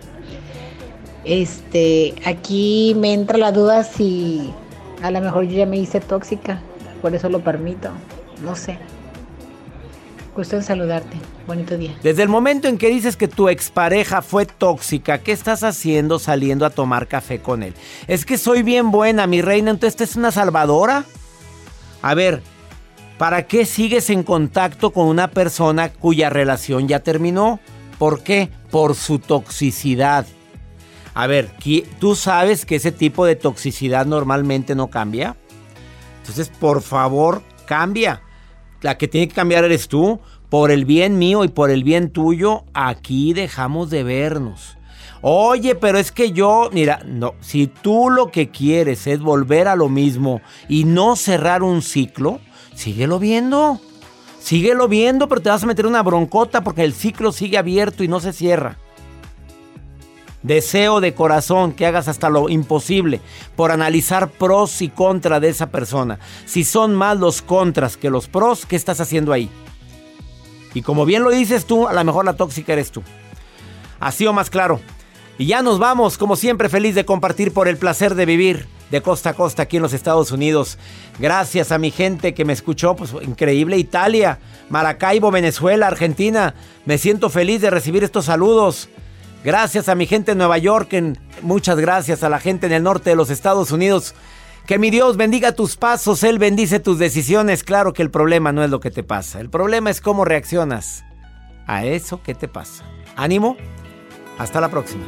Este, 1.23 2.13
aquí 2.25 2.95
me 2.97 3.13
entra 3.13 3.37
la 3.37 3.51
duda 3.51 3.83
si 3.83 4.53
a 5.01 5.11
lo 5.11 5.21
mejor 5.21 5.45
yo 5.45 5.57
ya 5.57 5.65
me 5.65 5.77
hice 5.77 5.99
tóxica, 5.99 6.59
por 7.01 7.15
eso 7.15 7.29
lo 7.29 7.39
permito. 7.39 7.89
No 8.43 8.55
sé. 8.55 8.77
Gusto 10.39 10.55
en 10.55 10.63
saludarte. 10.63 11.17
Bonito 11.47 11.77
día. 11.77 11.97
Desde 12.01 12.23
el 12.23 12.29
momento 12.29 12.69
en 12.69 12.77
que 12.77 12.87
dices 12.87 13.17
que 13.17 13.27
tu 13.27 13.49
expareja 13.49 14.21
fue 14.21 14.45
tóxica, 14.45 15.17
¿qué 15.17 15.33
estás 15.33 15.65
haciendo 15.65 16.17
saliendo 16.17 16.65
a 16.65 16.69
tomar 16.69 17.09
café 17.09 17.41
con 17.41 17.61
él? 17.61 17.73
Es 18.07 18.23
que 18.23 18.37
soy 18.37 18.63
bien 18.63 18.89
buena, 18.89 19.27
mi 19.27 19.41
reina, 19.41 19.69
entonces 19.69 19.99
es 19.99 20.15
una 20.15 20.31
salvadora. 20.31 21.03
A 22.01 22.13
ver, 22.13 22.41
¿para 23.17 23.47
qué 23.47 23.65
sigues 23.65 24.09
en 24.09 24.23
contacto 24.23 24.91
con 24.91 25.07
una 25.07 25.29
persona 25.29 25.91
cuya 25.91 26.29
relación 26.29 26.87
ya 26.87 27.01
terminó? 27.01 27.59
¿Por 27.97 28.23
qué? 28.23 28.49
Por 28.71 28.95
su 28.95 29.19
toxicidad. 29.19 30.25
A 31.15 31.27
ver, 31.27 31.51
¿tú 31.99 32.15
sabes 32.15 32.65
que 32.65 32.77
ese 32.77 32.93
tipo 32.93 33.25
de 33.25 33.35
toxicidad 33.35 34.05
normalmente 34.05 34.73
no 34.73 34.87
cambia? 34.89 35.35
Entonces, 36.21 36.47
por 36.47 36.81
favor, 36.81 37.41
cambia. 37.65 38.21
La 38.81 38.97
que 38.97 39.07
tiene 39.07 39.27
que 39.27 39.35
cambiar 39.35 39.63
eres 39.63 39.87
tú. 39.87 40.19
Por 40.49 40.71
el 40.71 40.85
bien 40.85 41.19
mío 41.19 41.43
y 41.43 41.47
por 41.49 41.69
el 41.69 41.83
bien 41.83 42.09
tuyo, 42.09 42.63
aquí 42.73 43.33
dejamos 43.33 43.91
de 43.91 44.03
vernos. 44.03 44.77
Oye, 45.21 45.75
pero 45.75 45.99
es 45.99 46.11
que 46.11 46.31
yo, 46.31 46.69
mira, 46.71 47.01
no, 47.05 47.35
si 47.41 47.67
tú 47.67 48.09
lo 48.09 48.31
que 48.31 48.49
quieres 48.49 49.05
es 49.05 49.19
volver 49.19 49.67
a 49.67 49.75
lo 49.75 49.89
mismo 49.89 50.41
y 50.67 50.85
no 50.85 51.15
cerrar 51.15 51.61
un 51.61 51.81
ciclo, 51.81 52.39
síguelo 52.73 53.19
viendo. 53.19 53.79
Síguelo 54.39 54.87
viendo, 54.87 55.27
pero 55.27 55.41
te 55.41 55.49
vas 55.49 55.63
a 55.63 55.67
meter 55.67 55.85
una 55.85 56.01
broncota 56.01 56.63
porque 56.63 56.83
el 56.83 56.93
ciclo 56.93 57.31
sigue 57.31 57.57
abierto 57.57 58.03
y 58.03 58.07
no 58.07 58.21
se 58.21 58.31
cierra. 58.31 58.77
Deseo 60.41 61.01
de 61.01 61.13
corazón 61.13 61.73
que 61.73 61.85
hagas 61.85 62.07
hasta 62.07 62.29
lo 62.29 62.47
imposible 62.49 63.19
por 63.55 63.71
analizar 63.71 64.29
pros 64.29 64.81
y 64.81 64.89
contras 64.89 65.41
de 65.41 65.49
esa 65.49 65.69
persona. 65.69 66.19
Si 66.45 66.63
son 66.63 66.95
más 66.95 67.17
los 67.17 67.41
contras 67.41 67.97
que 67.97 68.09
los 68.09 68.27
pros, 68.27 68.65
¿qué 68.65 68.75
estás 68.75 69.01
haciendo 69.01 69.33
ahí? 69.33 69.49
Y 70.73 70.81
como 70.81 71.05
bien 71.05 71.23
lo 71.23 71.29
dices 71.29 71.65
tú, 71.65 71.87
a 71.87 71.93
lo 71.93 72.03
mejor 72.03 72.25
la 72.25 72.37
tóxica 72.37 72.73
eres 72.73 72.91
tú. 72.91 73.03
Así 73.99 74.25
o 74.27 74.33
más 74.33 74.49
claro. 74.49 74.79
Y 75.37 75.45
ya 75.45 75.61
nos 75.61 75.79
vamos, 75.79 76.17
como 76.17 76.35
siempre, 76.35 76.69
feliz 76.69 76.95
de 76.95 77.05
compartir 77.05 77.53
por 77.53 77.67
el 77.67 77.77
placer 77.77 78.15
de 78.15 78.25
vivir 78.25 78.67
de 78.91 79.01
costa 79.01 79.31
a 79.31 79.33
costa 79.33 79.63
aquí 79.63 79.77
en 79.77 79.83
los 79.83 79.93
Estados 79.93 80.31
Unidos. 80.31 80.77
Gracias 81.19 81.71
a 81.71 81.77
mi 81.77 81.91
gente 81.91 82.33
que 82.33 82.45
me 82.45 82.53
escuchó, 82.53 82.95
pues 82.95 83.13
increíble. 83.21 83.77
Italia, 83.77 84.39
Maracaibo, 84.69 85.31
Venezuela, 85.31 85.87
Argentina. 85.87 86.55
Me 86.85 86.97
siento 86.97 87.29
feliz 87.29 87.61
de 87.61 87.69
recibir 87.69 88.03
estos 88.03 88.25
saludos. 88.25 88.89
Gracias 89.43 89.87
a 89.87 89.95
mi 89.95 90.05
gente 90.05 90.33
en 90.33 90.37
Nueva 90.37 90.57
York, 90.57 90.89
muchas 91.41 91.77
gracias 91.77 92.23
a 92.23 92.29
la 92.29 92.39
gente 92.39 92.65
en 92.65 92.73
el 92.73 92.83
norte 92.83 93.11
de 93.11 93.15
los 93.15 93.29
Estados 93.29 93.71
Unidos. 93.71 94.13
Que 94.65 94.77
mi 94.77 94.89
Dios 94.91 95.17
bendiga 95.17 95.53
tus 95.53 95.77
pasos, 95.77 96.23
Él 96.23 96.37
bendice 96.37 96.79
tus 96.79 96.99
decisiones. 96.99 97.63
Claro 97.63 97.93
que 97.93 98.01
el 98.01 98.11
problema 98.11 98.51
no 98.51 98.63
es 98.63 98.69
lo 98.69 98.79
que 98.79 98.91
te 98.91 99.01
pasa, 99.01 99.39
el 99.39 99.49
problema 99.49 99.89
es 99.89 100.01
cómo 100.01 100.25
reaccionas 100.25 101.05
a 101.67 101.85
eso 101.85 102.21
que 102.21 102.35
te 102.35 102.47
pasa. 102.47 102.83
Ánimo, 103.15 103.55
hasta 104.37 104.59
la 104.59 104.69
próxima. 104.69 105.05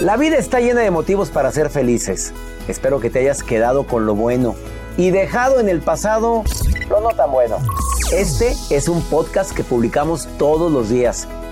La 0.00 0.16
vida 0.16 0.36
está 0.36 0.60
llena 0.60 0.80
de 0.80 0.90
motivos 0.90 1.30
para 1.30 1.52
ser 1.52 1.70
felices. 1.70 2.32
Espero 2.66 3.00
que 3.00 3.10
te 3.10 3.20
hayas 3.20 3.42
quedado 3.42 3.86
con 3.86 4.06
lo 4.06 4.14
bueno 4.14 4.56
y 4.96 5.10
dejado 5.10 5.60
en 5.60 5.68
el 5.68 5.80
pasado 5.80 6.42
lo 6.88 7.00
no 7.00 7.10
tan 7.10 7.30
bueno. 7.30 7.58
Este 8.12 8.54
es 8.70 8.88
un 8.88 9.02
podcast 9.02 9.52
que 9.52 9.64
publicamos 9.64 10.28
todos 10.38 10.70
los 10.72 10.88
días, 10.88 11.28